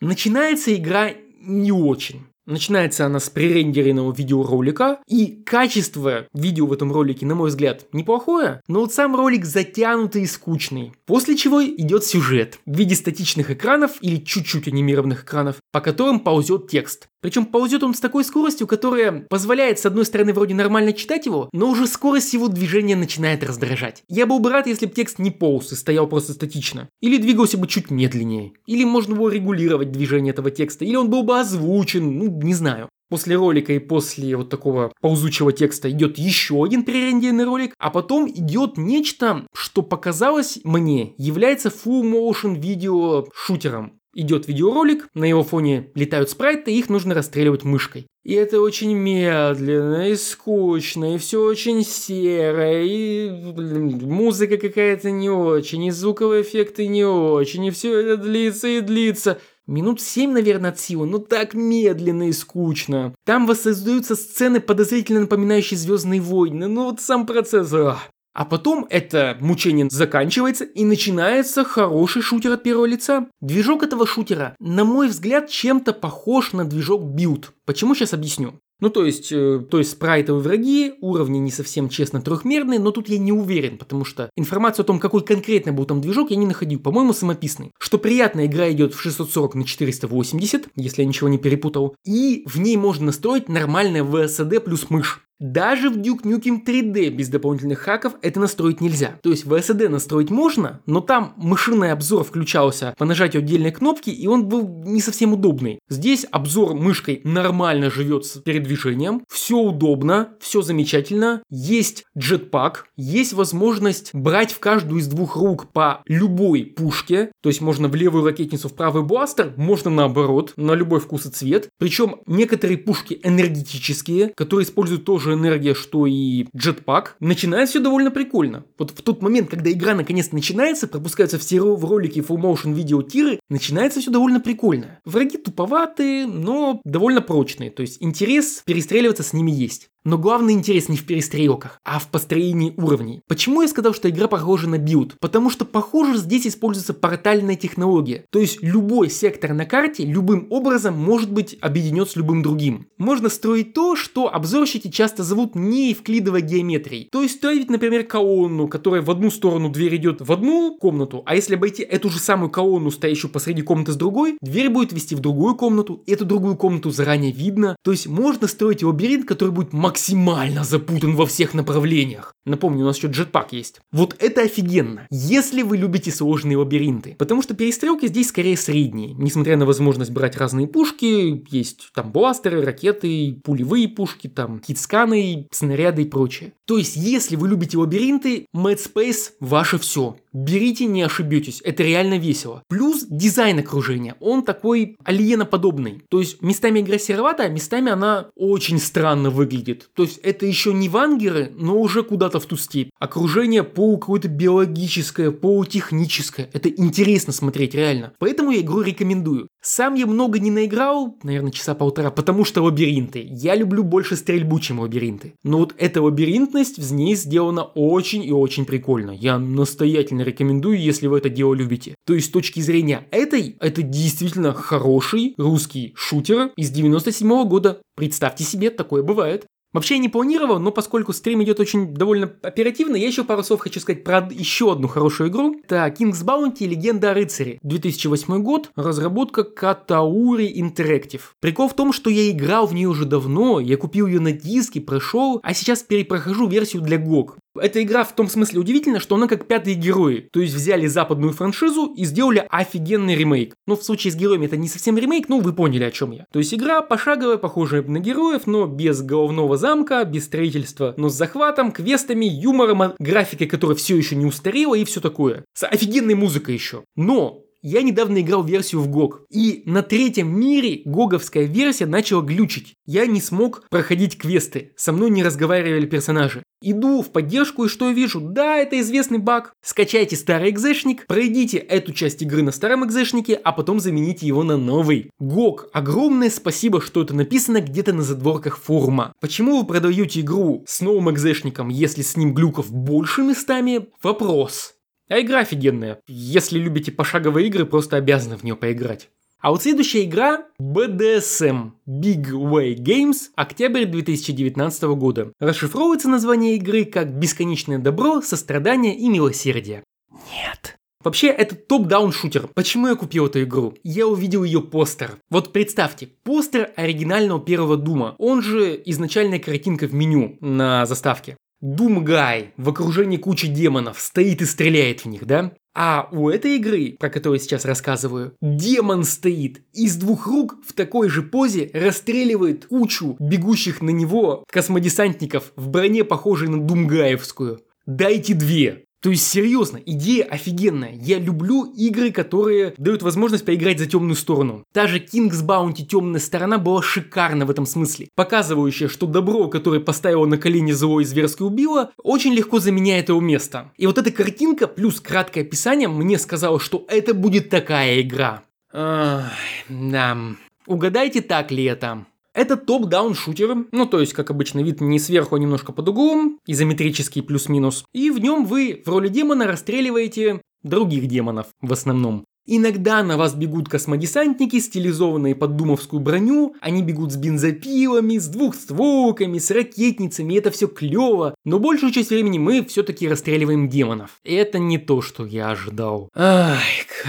Начинается 0.00 0.74
игра 0.74 1.10
не 1.40 1.72
очень. 1.72 2.27
Начинается 2.48 3.04
она 3.04 3.20
с 3.20 3.28
пререндеренного 3.28 4.10
видеоролика, 4.10 5.00
и 5.06 5.26
качество 5.44 6.26
видео 6.32 6.64
в 6.64 6.72
этом 6.72 6.90
ролике, 6.90 7.26
на 7.26 7.34
мой 7.34 7.50
взгляд, 7.50 7.84
неплохое, 7.92 8.62
но 8.68 8.80
вот 8.80 8.94
сам 8.94 9.14
ролик 9.14 9.44
затянутый 9.44 10.22
и 10.22 10.26
скучный. 10.26 10.94
После 11.04 11.36
чего 11.36 11.62
идет 11.62 12.04
сюжет 12.04 12.58
в 12.64 12.74
виде 12.74 12.94
статичных 12.94 13.50
экранов 13.50 13.98
или 14.00 14.16
чуть-чуть 14.16 14.66
анимированных 14.66 15.24
экранов, 15.24 15.56
по 15.72 15.82
которым 15.82 16.20
ползет 16.20 16.70
текст. 16.70 17.08
Причем 17.20 17.46
ползет 17.46 17.82
он 17.82 17.94
с 17.94 18.00
такой 18.00 18.24
скоростью, 18.24 18.66
которая 18.66 19.26
позволяет, 19.28 19.78
с 19.80 19.86
одной 19.86 20.06
стороны, 20.06 20.32
вроде 20.32 20.54
нормально 20.54 20.92
читать 20.92 21.26
его, 21.26 21.48
но 21.52 21.68
уже 21.68 21.86
скорость 21.86 22.32
его 22.32 22.46
движения 22.48 22.94
начинает 22.94 23.42
раздражать. 23.42 24.04
Я 24.08 24.24
был 24.24 24.38
бы 24.38 24.50
рад, 24.50 24.68
если 24.68 24.86
бы 24.86 24.92
текст 24.92 25.18
не 25.18 25.32
полз 25.32 25.72
и 25.72 25.74
стоял 25.74 26.06
просто 26.06 26.32
статично. 26.32 26.88
Или 27.00 27.16
двигался 27.16 27.58
бы 27.58 27.66
чуть 27.66 27.90
медленнее. 27.90 28.52
Или 28.66 28.84
можно 28.84 29.16
было 29.16 29.30
регулировать 29.30 29.90
движение 29.90 30.32
этого 30.32 30.52
текста. 30.52 30.84
Или 30.84 30.94
он 30.94 31.10
был 31.10 31.24
бы 31.24 31.40
озвучен, 31.40 32.18
ну, 32.18 32.30
не 32.42 32.54
знаю. 32.54 32.88
После 33.10 33.36
ролика 33.36 33.72
и 33.72 33.78
после 33.78 34.36
вот 34.36 34.50
такого 34.50 34.92
ползучего 35.00 35.52
текста 35.52 35.90
идет 35.90 36.18
еще 36.18 36.62
один 36.62 36.84
пререндерный 36.84 37.44
ролик, 37.44 37.74
а 37.78 37.90
потом 37.90 38.28
идет 38.28 38.76
нечто, 38.76 39.46
что 39.54 39.82
показалось 39.82 40.58
мне 40.62 41.14
является 41.16 41.70
full 41.70 42.02
motion 42.02 42.60
видео 42.60 43.26
шутером 43.34 43.98
идет 44.18 44.48
видеоролик, 44.48 45.08
на 45.14 45.24
его 45.24 45.44
фоне 45.44 45.90
летают 45.94 46.28
спрайты, 46.28 46.72
их 46.72 46.88
нужно 46.88 47.14
расстреливать 47.14 47.62
мышкой. 47.62 48.08
И 48.24 48.34
это 48.34 48.60
очень 48.60 48.92
медленно 48.92 50.10
и 50.10 50.16
скучно, 50.16 51.14
и 51.14 51.18
все 51.18 51.40
очень 51.40 51.84
серо, 51.84 52.82
и 52.82 53.30
блин, 53.52 54.00
музыка 54.02 54.56
какая-то 54.58 55.12
не 55.12 55.30
очень, 55.30 55.84
и 55.84 55.90
звуковые 55.92 56.42
эффекты 56.42 56.88
не 56.88 57.04
очень, 57.04 57.66
и 57.66 57.70
все 57.70 57.96
это 57.96 58.16
длится 58.16 58.66
и 58.66 58.80
длится. 58.80 59.40
Минут 59.68 60.00
семь, 60.00 60.32
наверное, 60.32 60.70
от 60.70 60.80
силы, 60.80 61.06
но 61.06 61.18
так 61.18 61.52
медленно 61.52 62.30
и 62.30 62.32
скучно. 62.32 63.14
Там 63.26 63.46
воссоздаются 63.46 64.16
сцены, 64.16 64.60
подозрительно 64.60 65.20
напоминающие 65.20 65.78
Звездные 65.78 66.22
войны. 66.22 66.68
Ну 66.68 66.84
вот 66.84 67.02
сам 67.02 67.26
процесс. 67.26 67.70
Ах. 67.74 68.08
А 68.32 68.44
потом 68.44 68.86
это 68.88 69.36
мучение 69.40 69.88
заканчивается 69.90 70.64
и 70.64 70.84
начинается 70.84 71.64
хороший 71.64 72.22
шутер 72.22 72.52
от 72.52 72.62
первого 72.62 72.86
лица. 72.86 73.26
Движок 73.42 73.82
этого 73.82 74.06
шутера, 74.06 74.56
на 74.58 74.84
мой 74.84 75.08
взгляд, 75.08 75.50
чем-то 75.50 75.92
похож 75.92 76.52
на 76.52 76.64
движок 76.64 77.02
Build. 77.02 77.46
Почему 77.66 77.94
сейчас 77.94 78.14
объясню. 78.14 78.54
Ну, 78.80 78.90
то 78.90 79.04
есть, 79.04 79.32
э, 79.32 79.60
то 79.70 79.78
есть 79.78 79.90
спрайтовые 79.90 80.42
враги, 80.42 80.94
уровни 81.00 81.38
не 81.38 81.50
совсем 81.50 81.88
честно 81.88 82.20
трехмерные, 82.22 82.78
но 82.78 82.92
тут 82.92 83.08
я 83.08 83.18
не 83.18 83.32
уверен, 83.32 83.76
потому 83.76 84.04
что 84.04 84.30
информацию 84.36 84.84
о 84.84 84.86
том, 84.86 85.00
какой 85.00 85.24
конкретно 85.24 85.72
был 85.72 85.84
там 85.84 86.00
движок, 86.00 86.30
я 86.30 86.36
не 86.36 86.46
находил. 86.46 86.78
По-моему, 86.78 87.12
самописный. 87.12 87.72
Что 87.78 87.98
приятно, 87.98 88.46
игра 88.46 88.70
идет 88.70 88.94
в 88.94 89.00
640 89.00 89.56
на 89.56 89.64
480, 89.64 90.68
если 90.76 91.02
я 91.02 91.08
ничего 91.08 91.28
не 91.28 91.38
перепутал, 91.38 91.96
и 92.04 92.44
в 92.46 92.60
ней 92.60 92.76
можно 92.76 93.06
настроить 93.06 93.48
нормальное 93.48 94.04
VSD 94.04 94.60
плюс 94.60 94.90
мышь. 94.90 95.27
Даже 95.40 95.88
в 95.88 95.98
Duke 95.98 96.22
Nukem 96.22 96.64
3D 96.66 97.10
без 97.10 97.28
дополнительных 97.28 97.78
хаков 97.78 98.14
это 98.22 98.40
настроить 98.40 98.80
нельзя. 98.80 99.18
То 99.22 99.30
есть 99.30 99.44
в 99.44 99.52
SSD 99.52 99.88
настроить 99.88 100.30
можно, 100.30 100.80
но 100.86 101.00
там 101.00 101.34
мышиный 101.36 101.92
обзор 101.92 102.24
включался 102.24 102.92
по 102.98 103.04
нажатию 103.04 103.40
отдельной 103.42 103.70
кнопки, 103.70 104.10
и 104.10 104.26
он 104.26 104.48
был 104.48 104.66
не 104.66 105.00
совсем 105.00 105.34
удобный. 105.34 105.78
Здесь 105.88 106.26
обзор 106.30 106.74
мышкой 106.74 107.20
нормально 107.22 107.88
живет 107.88 108.26
с 108.26 108.38
передвижением, 108.38 109.22
все 109.28 109.58
удобно, 109.58 110.30
все 110.40 110.60
замечательно, 110.60 111.42
есть 111.50 112.04
джетпак, 112.18 112.86
есть 112.96 113.32
возможность 113.32 114.10
брать 114.12 114.52
в 114.52 114.58
каждую 114.58 115.00
из 115.00 115.06
двух 115.06 115.36
рук 115.36 115.70
по 115.72 116.02
любой 116.06 116.64
пушке, 116.64 117.30
то 117.42 117.48
есть 117.48 117.60
можно 117.60 117.86
в 117.86 117.94
левую 117.94 118.24
ракетницу, 118.24 118.68
в 118.68 118.74
правый 118.74 119.04
бластер, 119.04 119.52
можно 119.56 119.88
наоборот, 119.88 120.54
на 120.56 120.72
любой 120.72 120.98
вкус 120.98 121.26
и 121.26 121.30
цвет. 121.30 121.68
Причем 121.78 122.16
некоторые 122.26 122.76
пушки 122.76 123.20
энергетические, 123.22 124.32
которые 124.34 124.64
используют 124.64 125.04
тоже 125.04 125.27
же 125.28 125.34
энергия, 125.34 125.74
что 125.74 126.06
и 126.06 126.46
джетпак, 126.56 127.16
начинает 127.20 127.68
все 127.68 127.80
довольно 127.80 128.10
прикольно. 128.10 128.64
Вот 128.78 128.90
в 128.90 129.02
тот 129.02 129.22
момент, 129.22 129.50
когда 129.50 129.70
игра 129.70 129.94
наконец 129.94 130.32
начинается, 130.32 130.88
пропускаются 130.88 131.38
все 131.38 131.60
в 131.60 131.84
ролики 131.84 132.20
full 132.20 132.40
motion 132.40 132.72
видео 132.74 133.02
тиры, 133.02 133.40
начинается 133.48 134.00
все 134.00 134.10
довольно 134.10 134.40
прикольно. 134.40 135.00
Враги 135.04 135.38
туповатые, 135.38 136.26
но 136.26 136.80
довольно 136.84 137.20
прочные, 137.20 137.70
то 137.70 137.82
есть 137.82 137.98
интерес 138.00 138.62
перестреливаться 138.64 139.22
с 139.22 139.32
ними 139.32 139.50
есть. 139.50 139.90
Но 140.08 140.16
главный 140.16 140.54
интерес 140.54 140.88
не 140.88 140.96
в 140.96 141.04
перестрелках, 141.04 141.82
а 141.84 141.98
в 141.98 142.08
построении 142.08 142.72
уровней. 142.78 143.20
Почему 143.28 143.60
я 143.60 143.68
сказал, 143.68 143.92
что 143.92 144.08
игра 144.08 144.26
похожа 144.26 144.66
на 144.66 144.78
Build? 144.78 145.18
Потому 145.20 145.50
что, 145.50 145.66
похоже, 145.66 146.16
здесь 146.16 146.46
используется 146.46 146.94
портальная 146.94 147.56
технология. 147.56 148.24
То 148.30 148.38
есть 148.38 148.62
любой 148.62 149.10
сектор 149.10 149.52
на 149.52 149.66
карте 149.66 150.06
любым 150.06 150.46
образом 150.48 150.96
может 150.96 151.30
быть 151.30 151.58
объединен 151.60 152.06
с 152.06 152.16
любым 152.16 152.42
другим. 152.42 152.86
Можно 152.96 153.28
строить 153.28 153.74
то, 153.74 153.96
что 153.96 154.32
обзорщики 154.34 154.88
часто 154.88 155.24
зовут 155.24 155.54
неевклидовой 155.54 156.40
геометрией. 156.40 157.10
То 157.12 157.20
есть 157.20 157.34
строить, 157.34 157.68
например, 157.68 158.04
колонну, 158.04 158.66
которая 158.66 159.02
в 159.02 159.10
одну 159.10 159.30
сторону 159.30 159.68
дверь 159.68 159.96
идет 159.96 160.22
в 160.22 160.32
одну 160.32 160.78
комнату, 160.78 161.22
а 161.26 161.34
если 161.34 161.56
обойти 161.56 161.82
эту 161.82 162.08
же 162.08 162.18
самую 162.18 162.48
колонну, 162.48 162.90
стоящую 162.90 163.30
посреди 163.30 163.60
комнаты 163.60 163.92
с 163.92 163.96
другой, 163.96 164.38
дверь 164.40 164.70
будет 164.70 164.94
вести 164.94 165.14
в 165.14 165.20
другую 165.20 165.54
комнату, 165.54 166.02
эту 166.06 166.24
другую 166.24 166.56
комнату 166.56 166.90
заранее 166.90 167.30
видно. 167.30 167.76
То 167.84 167.90
есть 167.90 168.06
можно 168.06 168.48
строить 168.48 168.82
лабиринт, 168.82 169.26
который 169.26 169.50
будет 169.50 169.74
максимально 169.74 169.97
максимально 169.98 170.62
запутан 170.62 171.16
во 171.16 171.26
всех 171.26 171.54
направлениях. 171.54 172.32
Напомню, 172.46 172.84
у 172.84 172.86
нас 172.86 172.96
еще 172.96 173.08
jetpack 173.08 173.52
есть. 173.52 173.80
Вот 173.90 174.14
это 174.20 174.42
офигенно, 174.42 175.06
если 175.10 175.62
вы 175.62 175.76
любите 175.76 176.12
сложные 176.12 176.56
лабиринты. 176.56 177.16
Потому 177.18 177.42
что 177.42 177.54
перестрелки 177.54 178.06
здесь 178.06 178.28
скорее 178.28 178.56
средние. 178.56 179.14
Несмотря 179.14 179.56
на 179.56 179.66
возможность 179.66 180.12
брать 180.12 180.36
разные 180.36 180.68
пушки, 180.68 181.44
есть 181.50 181.90
там 181.94 182.12
бластеры, 182.12 182.64
ракеты, 182.64 183.40
пулевые 183.42 183.88
пушки, 183.88 184.28
там 184.28 184.62
хитсканы, 184.64 185.48
снаряды 185.50 186.02
и 186.02 186.08
прочее. 186.08 186.52
То 186.64 186.78
есть, 186.78 186.94
если 186.94 187.34
вы 187.34 187.48
любите 187.48 187.76
лабиринты, 187.76 188.46
Mad 188.54 188.78
Space 188.78 189.32
ваше 189.40 189.78
все. 189.78 190.16
Берите, 190.32 190.86
не 190.86 191.02
ошибетесь, 191.02 191.60
это 191.64 191.82
реально 191.82 192.18
весело. 192.18 192.62
Плюс 192.68 193.06
дизайн 193.08 193.58
окружения, 193.58 194.14
он 194.20 194.42
такой 194.42 194.96
алиеноподобный. 195.04 196.02
То 196.08 196.20
есть 196.20 196.42
местами 196.42 196.80
игра 196.80 196.98
серовата, 196.98 197.44
а 197.44 197.48
местами 197.48 197.90
она 197.90 198.28
очень 198.36 198.78
странно 198.78 199.30
выглядит. 199.30 199.88
То 199.94 200.02
есть 200.02 200.18
это 200.18 200.46
еще 200.46 200.72
не 200.72 200.88
вангеры, 200.88 201.52
но 201.56 201.78
уже 201.78 202.02
куда-то 202.02 202.40
в 202.40 202.46
ту 202.46 202.56
степь. 202.56 202.90
Окружение 202.98 203.64
полу 203.64 203.98
какое-то 203.98 204.28
биологическое, 204.28 205.30
полутехническое. 205.30 206.50
Это 206.52 206.68
интересно 206.68 207.32
смотреть 207.32 207.74
реально. 207.74 208.12
Поэтому 208.18 208.50
я 208.50 208.60
игру 208.60 208.82
рекомендую. 208.82 209.48
Сам 209.60 209.94
я 209.94 210.06
много 210.06 210.38
не 210.38 210.50
наиграл, 210.50 211.16
наверное, 211.22 211.50
часа 211.50 211.74
полтора, 211.74 212.10
потому 212.10 212.44
что 212.44 212.62
лабиринты. 212.62 213.26
Я 213.30 213.54
люблю 213.54 213.82
больше 213.82 214.16
стрельбу, 214.16 214.60
чем 214.60 214.80
лабиринты. 214.80 215.34
Но 215.42 215.58
вот 215.58 215.74
эта 215.78 216.00
лабиринтность 216.02 216.78
в 216.78 216.92
ней 216.92 217.14
сделана 217.14 217.62
очень 217.62 218.24
и 218.24 218.32
очень 218.32 218.64
прикольно. 218.64 219.10
Я 219.10 219.38
настоятельно 219.38 220.17
рекомендую, 220.22 220.80
если 220.80 221.06
вы 221.06 221.18
это 221.18 221.28
дело 221.28 221.54
любите. 221.54 221.94
То 222.06 222.14
есть 222.14 222.28
с 222.28 222.30
точки 222.30 222.60
зрения 222.60 223.06
этой, 223.10 223.56
это 223.60 223.82
действительно 223.82 224.52
хороший 224.52 225.34
русский 225.36 225.92
шутер 225.96 226.52
из 226.56 226.70
97 226.70 227.26
-го 227.30 227.44
года. 227.44 227.80
Представьте 227.96 228.44
себе, 228.44 228.70
такое 228.70 229.02
бывает. 229.02 229.46
Вообще 229.74 229.96
я 229.96 230.00
не 230.00 230.08
планировал, 230.08 230.58
но 230.58 230.72
поскольку 230.72 231.12
стрим 231.12 231.42
идет 231.42 231.60
очень 231.60 231.92
довольно 231.92 232.32
оперативно, 232.42 232.96
я 232.96 233.06
еще 233.06 233.22
пару 233.22 233.42
слов 233.42 233.60
хочу 233.60 233.80
сказать 233.80 234.02
про 234.02 234.26
еще 234.30 234.72
одну 234.72 234.88
хорошую 234.88 235.28
игру. 235.28 235.56
Это 235.62 235.94
King's 235.96 236.24
Bounty 236.24 236.66
Легенда 236.66 237.10
о 237.10 237.14
рыцаре. 237.14 237.58
2008 237.62 238.42
год, 238.42 238.70
разработка 238.76 239.42
Katauri 239.42 240.50
Interactive. 240.54 241.20
Прикол 241.40 241.68
в 241.68 241.74
том, 241.74 241.92
что 241.92 242.08
я 242.08 242.30
играл 242.30 242.66
в 242.66 242.72
нее 242.72 242.88
уже 242.88 243.04
давно, 243.04 243.60
я 243.60 243.76
купил 243.76 244.06
ее 244.06 244.20
на 244.20 244.32
диске, 244.32 244.80
прошел, 244.80 245.38
а 245.42 245.52
сейчас 245.52 245.82
перепрохожу 245.82 246.48
версию 246.48 246.80
для 246.80 246.96
GOG. 246.96 247.34
Эта 247.58 247.82
игра 247.82 248.04
в 248.04 248.14
том 248.14 248.28
смысле 248.28 248.60
удивительна, 248.60 249.00
что 249.00 249.16
она 249.16 249.26
как 249.26 249.46
пятые 249.46 249.74
герои. 249.74 250.28
То 250.32 250.40
есть 250.40 250.54
взяли 250.54 250.86
западную 250.86 251.32
франшизу 251.32 251.92
и 251.94 252.04
сделали 252.04 252.46
офигенный 252.50 253.14
ремейк. 253.14 253.54
Но 253.66 253.76
в 253.76 253.82
случае 253.82 254.12
с 254.12 254.16
героями 254.16 254.46
это 254.46 254.56
не 254.56 254.68
совсем 254.68 254.96
ремейк, 254.98 255.28
ну 255.28 255.40
вы 255.40 255.52
поняли 255.52 255.84
о 255.84 255.90
чем 255.90 256.12
я. 256.12 256.26
То 256.32 256.38
есть 256.38 256.54
игра 256.54 256.82
пошаговая, 256.82 257.38
похожая 257.38 257.82
на 257.82 257.98
героев, 257.98 258.46
но 258.46 258.66
без 258.66 259.02
головного 259.02 259.56
замка, 259.56 260.04
без 260.04 260.24
строительства, 260.24 260.94
но 260.96 261.08
с 261.08 261.14
захватом, 261.14 261.72
квестами, 261.72 262.26
юмором, 262.26 262.94
графикой, 262.98 263.46
которая 263.46 263.76
все 263.76 263.96
еще 263.96 264.16
не 264.16 264.26
устарела 264.26 264.74
и 264.74 264.84
все 264.84 265.00
такое. 265.00 265.44
С 265.54 265.66
офигенной 265.66 266.14
музыкой 266.14 266.54
еще. 266.54 266.84
Но 266.96 267.44
я 267.68 267.82
недавно 267.82 268.20
играл 268.20 268.42
версию 268.42 268.80
в 268.80 268.88
GOG, 268.88 269.26
и 269.30 269.62
на 269.66 269.82
третьем 269.82 270.28
мире 270.38 270.80
гоговская 270.84 271.44
версия 271.44 271.86
начала 271.86 272.22
глючить. 272.22 272.74
Я 272.86 273.06
не 273.06 273.20
смог 273.20 273.64
проходить 273.68 274.16
квесты, 274.16 274.72
со 274.76 274.92
мной 274.92 275.10
не 275.10 275.22
разговаривали 275.22 275.86
персонажи. 275.86 276.42
Иду 276.60 277.02
в 277.02 277.12
поддержку 277.12 277.64
и 277.64 277.68
что 277.68 277.88
я 277.88 277.94
вижу? 277.94 278.20
Да, 278.20 278.56
это 278.56 278.80
известный 278.80 279.18
баг. 279.18 279.52
Скачайте 279.62 280.16
старый 280.16 280.50
экзешник, 280.50 281.06
пройдите 281.06 281.58
эту 281.58 281.92
часть 281.92 282.22
игры 282.22 282.42
на 282.42 282.50
старом 282.50 282.84
экзешнике, 282.84 283.34
а 283.34 283.52
потом 283.52 283.78
замените 283.78 284.26
его 284.26 284.42
на 284.42 284.56
новый. 284.56 285.10
GOG, 285.20 285.68
огромное 285.72 286.30
спасибо, 286.30 286.80
что 286.80 287.02
это 287.02 287.14
написано 287.14 287.60
где-то 287.60 287.92
на 287.92 288.02
задворках 288.02 288.58
форума. 288.58 289.12
Почему 289.20 289.60
вы 289.60 289.66
продаете 289.66 290.20
игру 290.20 290.64
с 290.66 290.80
новым 290.80 291.10
экзешником, 291.10 291.68
если 291.68 292.02
с 292.02 292.16
ним 292.16 292.34
глюков 292.34 292.72
больше 292.72 293.22
местами? 293.22 293.88
Вопрос. 294.02 294.77
А 295.08 295.20
игра 295.20 295.40
офигенная. 295.40 296.00
Если 296.06 296.58
любите 296.58 296.92
пошаговые 296.92 297.46
игры, 297.46 297.64
просто 297.64 297.96
обязаны 297.96 298.36
в 298.36 298.44
нее 298.44 298.56
поиграть. 298.56 299.08
А 299.40 299.50
вот 299.50 299.62
следующая 299.62 300.04
игра 300.04 300.46
BDSM 300.60 301.70
Big 301.86 302.30
Way 302.30 302.74
Games, 302.74 303.28
октябрь 303.36 303.84
2019 303.84 304.82
года. 304.96 305.32
Расшифровывается 305.38 306.08
название 306.08 306.56
игры 306.56 306.84
как 306.84 307.16
«Бесконечное 307.18 307.78
добро, 307.78 308.20
сострадание 308.20 308.96
и 308.96 309.08
милосердие». 309.08 309.84
Нет. 310.10 310.76
Вообще, 311.04 311.28
это 311.28 311.54
топ-даун 311.54 312.12
шутер. 312.12 312.48
Почему 312.54 312.88
я 312.88 312.96
купил 312.96 313.26
эту 313.26 313.42
игру? 313.44 313.74
Я 313.84 314.08
увидел 314.08 314.42
ее 314.42 314.60
постер. 314.60 315.18
Вот 315.30 315.52
представьте, 315.52 316.08
постер 316.24 316.72
оригинального 316.74 317.40
первого 317.40 317.76
Дума. 317.76 318.16
Он 318.18 318.42
же 318.42 318.82
изначальная 318.84 319.38
картинка 319.38 319.86
в 319.86 319.94
меню 319.94 320.36
на 320.40 320.84
заставке. 320.84 321.36
Думгай 321.60 322.52
в 322.56 322.68
окружении 322.68 323.16
кучи 323.16 323.48
демонов 323.48 323.98
стоит 324.00 324.42
и 324.42 324.44
стреляет 324.44 325.00
в 325.00 325.06
них, 325.06 325.26
да? 325.26 325.52
А 325.74 326.08
у 326.10 326.28
этой 326.28 326.56
игры, 326.56 326.96
про 326.98 327.08
которую 327.08 327.38
сейчас 327.38 327.64
рассказываю, 327.64 328.34
демон 328.40 329.04
стоит 329.04 329.62
и 329.72 329.88
с 329.88 329.96
двух 329.96 330.26
рук 330.26 330.56
в 330.66 330.72
такой 330.72 331.08
же 331.08 331.22
позе 331.22 331.70
расстреливает 331.72 332.66
кучу 332.66 333.16
бегущих 333.20 333.80
на 333.80 333.90
него 333.90 334.44
космодесантников 334.50 335.52
в 335.54 335.68
броне, 335.68 336.04
похожей 336.04 336.48
на 336.48 336.60
Думгаевскую. 336.60 337.60
Дайте 337.86 338.34
две. 338.34 338.84
То 339.00 339.10
есть, 339.10 339.26
серьезно, 339.26 339.80
идея 339.84 340.24
офигенная. 340.24 340.92
Я 340.94 341.18
люблю 341.18 341.64
игры, 341.64 342.10
которые 342.10 342.74
дают 342.78 343.02
возможность 343.02 343.44
поиграть 343.44 343.78
за 343.78 343.86
темную 343.86 344.16
сторону. 344.16 344.64
Та 344.72 344.88
же 344.88 344.98
King's 344.98 345.44
Bounty 345.46 345.84
темная 345.84 346.20
сторона 346.20 346.58
была 346.58 346.82
шикарна 346.82 347.46
в 347.46 347.50
этом 347.50 347.64
смысле. 347.64 348.08
Показывающая, 348.16 348.88
что 348.88 349.06
добро, 349.06 349.48
которое 349.48 349.80
поставило 349.80 350.26
на 350.26 350.36
колени 350.36 350.72
зло 350.72 351.00
и 351.00 351.04
зверски 351.04 351.42
убило, 351.42 351.92
очень 352.02 352.32
легко 352.32 352.58
заменяет 352.58 353.08
его 353.08 353.20
место. 353.20 353.72
И 353.76 353.86
вот 353.86 353.98
эта 353.98 354.10
картинка 354.10 354.66
плюс 354.66 355.00
краткое 355.00 355.42
описание 355.42 355.88
мне 355.88 356.18
сказало, 356.18 356.58
что 356.58 356.84
это 356.88 357.14
будет 357.14 357.50
такая 357.50 358.00
игра. 358.00 358.42
Ах, 358.72 359.30
да. 359.68 360.18
Угадайте, 360.66 361.22
так 361.22 361.50
ли 361.50 361.64
это? 361.64 362.04
Это 362.38 362.56
топ-даун 362.56 363.16
шутер, 363.16 363.66
ну 363.72 363.84
то 363.84 363.98
есть, 363.98 364.12
как 364.12 364.30
обычно, 364.30 364.60
вид 364.60 364.80
не 364.80 365.00
сверху, 365.00 365.34
а 365.34 365.40
немножко 365.40 365.72
под 365.72 365.88
углом, 365.88 366.38
изометрический 366.46 367.20
плюс-минус. 367.20 367.84
И 367.92 368.12
в 368.12 368.20
нем 368.20 368.44
вы 368.44 368.80
в 368.86 368.88
роли 368.88 369.08
демона 369.08 369.48
расстреливаете 369.48 370.40
других 370.62 371.08
демонов 371.08 371.48
в 371.60 371.72
основном. 371.72 372.24
Иногда 372.46 373.02
на 373.02 373.16
вас 373.16 373.34
бегут 373.34 373.68
космодесантники, 373.68 374.60
стилизованные 374.60 375.34
под 375.34 375.56
думовскую 375.56 375.98
броню, 375.98 376.54
они 376.60 376.80
бегут 376.84 377.10
с 377.10 377.16
бензопилами, 377.16 378.18
с 378.18 378.28
двухстволками, 378.28 379.38
с 379.38 379.50
ракетницами, 379.50 380.34
это 380.34 380.52
все 380.52 380.68
клево, 380.68 381.34
но 381.44 381.58
большую 381.58 381.92
часть 381.92 382.10
времени 382.10 382.38
мы 382.38 382.64
все-таки 382.64 383.08
расстреливаем 383.08 383.68
демонов. 383.68 384.12
Это 384.22 384.60
не 384.60 384.78
то, 384.78 385.02
что 385.02 385.26
я 385.26 385.50
ожидал. 385.50 386.08
Ай, 386.14 386.62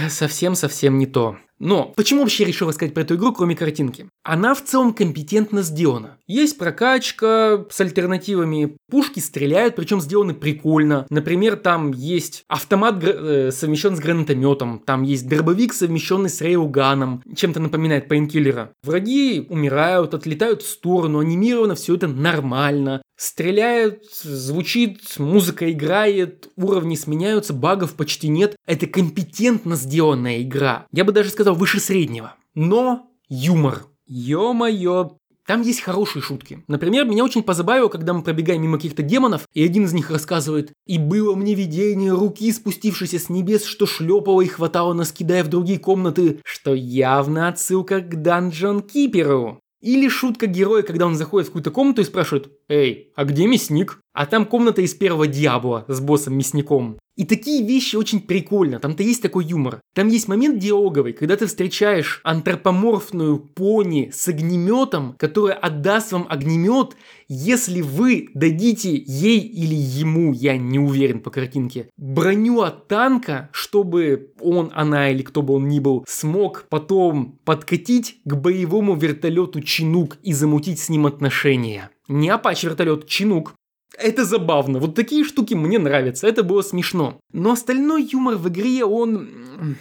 совсем-совсем 0.08 0.98
не 0.98 1.06
то. 1.06 1.36
Но 1.60 1.92
почему 1.94 2.22
вообще 2.22 2.44
решил 2.44 2.68
рассказать 2.68 2.94
про 2.94 3.02
эту 3.02 3.16
игру, 3.16 3.32
кроме 3.32 3.54
картинки? 3.54 4.08
Она 4.24 4.54
в 4.54 4.64
целом 4.64 4.94
компетентно 4.94 5.62
сделана. 5.62 6.16
Есть 6.26 6.56
прокачка 6.58 7.66
с 7.70 7.80
альтернативами, 7.80 8.76
пушки 8.90 9.20
стреляют, 9.20 9.76
причем 9.76 10.00
сделаны 10.00 10.32
прикольно. 10.32 11.06
Например, 11.10 11.56
там 11.56 11.92
есть 11.92 12.44
автомат 12.48 13.04
э, 13.04 13.50
совмещен 13.52 13.94
с 13.94 14.00
гранатометом, 14.00 14.80
там 14.84 15.02
есть 15.02 15.28
дробовик, 15.28 15.74
совмещенный 15.74 16.30
с 16.30 16.40
рейлганом, 16.40 17.22
чем-то 17.36 17.60
напоминает 17.60 18.08
пейнкиллера. 18.08 18.72
Враги 18.82 19.46
умирают, 19.50 20.14
отлетают 20.14 20.62
в 20.62 20.68
сторону, 20.68 21.18
анимировано 21.18 21.74
все 21.74 21.94
это 21.94 22.08
нормально. 22.08 23.02
Стреляют, 23.20 24.06
звучит, 24.22 25.18
музыка 25.18 25.70
играет, 25.70 26.48
уровни 26.56 26.94
сменяются, 26.94 27.52
багов 27.52 27.92
почти 27.92 28.28
нет. 28.28 28.56
Это 28.64 28.86
компетентно 28.86 29.76
сделанная 29.76 30.40
игра. 30.40 30.86
Я 30.90 31.04
бы 31.04 31.12
даже 31.12 31.28
сказал 31.28 31.54
выше 31.54 31.80
среднего. 31.80 32.36
Но 32.54 33.10
юмор. 33.28 33.84
Ё-моё, 34.06 35.18
там 35.46 35.60
есть 35.60 35.82
хорошие 35.82 36.22
шутки. 36.22 36.64
Например, 36.66 37.04
меня 37.04 37.22
очень 37.22 37.42
позабавило, 37.42 37.88
когда 37.88 38.14
мы 38.14 38.22
пробегаем 38.22 38.62
мимо 38.62 38.78
каких-то 38.78 39.02
демонов, 39.02 39.46
и 39.52 39.62
один 39.62 39.84
из 39.84 39.92
них 39.92 40.10
рассказывает 40.10 40.72
«И 40.86 40.96
было 40.96 41.34
мне 41.34 41.54
видение 41.54 42.12
руки, 42.12 42.50
спустившейся 42.50 43.18
с 43.18 43.28
небес, 43.28 43.64
что 43.64 43.84
шлепала 43.84 44.40
и 44.40 44.46
хватала 44.46 44.94
нас, 44.94 45.12
кидая 45.12 45.44
в 45.44 45.48
другие 45.48 45.78
комнаты», 45.78 46.40
что 46.42 46.72
явно 46.72 47.48
отсылка 47.48 48.00
к 48.00 48.22
Данжон 48.22 48.80
Киперу. 48.80 49.60
Или 49.80 50.08
шутка 50.08 50.46
героя, 50.46 50.82
когда 50.82 51.06
он 51.06 51.14
заходит 51.14 51.46
в 51.46 51.50
какую-то 51.50 51.70
комнату 51.70 52.02
и 52.02 52.04
спрашивает 52.04 52.50
«Эй, 52.68 53.12
а 53.14 53.24
где 53.24 53.46
мясник?» 53.46 53.98
А 54.12 54.26
там 54.26 54.44
комната 54.44 54.82
из 54.82 54.94
первого 54.94 55.26
Диабла 55.26 55.84
с 55.88 56.00
боссом-мясником. 56.00 56.98
И 57.20 57.26
такие 57.26 57.62
вещи 57.62 57.96
очень 57.96 58.22
прикольно, 58.22 58.78
там-то 58.78 59.02
есть 59.02 59.20
такой 59.20 59.44
юмор. 59.44 59.82
Там 59.94 60.08
есть 60.08 60.26
момент 60.26 60.58
диалоговый, 60.58 61.12
когда 61.12 61.36
ты 61.36 61.44
встречаешь 61.44 62.22
антропоморфную 62.24 63.38
пони 63.38 64.10
с 64.10 64.26
огнеметом, 64.28 65.16
которая 65.18 65.54
отдаст 65.54 66.12
вам 66.12 66.26
огнемет, 66.30 66.96
если 67.28 67.82
вы 67.82 68.30
дадите 68.32 68.96
ей 68.96 69.38
или 69.38 69.74
ему, 69.74 70.32
я 70.32 70.56
не 70.56 70.78
уверен 70.78 71.20
по 71.20 71.28
картинке, 71.28 71.90
броню 71.98 72.62
от 72.62 72.88
танка, 72.88 73.50
чтобы 73.52 74.32
он, 74.40 74.72
она 74.74 75.10
или 75.10 75.20
кто 75.20 75.42
бы 75.42 75.52
он 75.52 75.68
ни 75.68 75.78
был, 75.78 76.06
смог 76.08 76.64
потом 76.70 77.38
подкатить 77.44 78.16
к 78.24 78.34
боевому 78.34 78.96
вертолету 78.96 79.60
Чинук 79.60 80.16
и 80.22 80.32
замутить 80.32 80.80
с 80.80 80.88
ним 80.88 81.04
отношения. 81.04 81.90
Не 82.08 82.30
Апач 82.30 82.64
вертолет, 82.64 83.06
Чинук. 83.06 83.54
Это 83.98 84.24
забавно. 84.24 84.78
Вот 84.78 84.94
такие 84.94 85.24
штуки 85.24 85.54
мне 85.54 85.78
нравятся. 85.78 86.26
Это 86.26 86.42
было 86.42 86.62
смешно. 86.62 87.20
Но 87.32 87.52
остальной 87.52 88.08
юмор 88.10 88.36
в 88.36 88.48
игре, 88.48 88.84
он... 88.84 89.76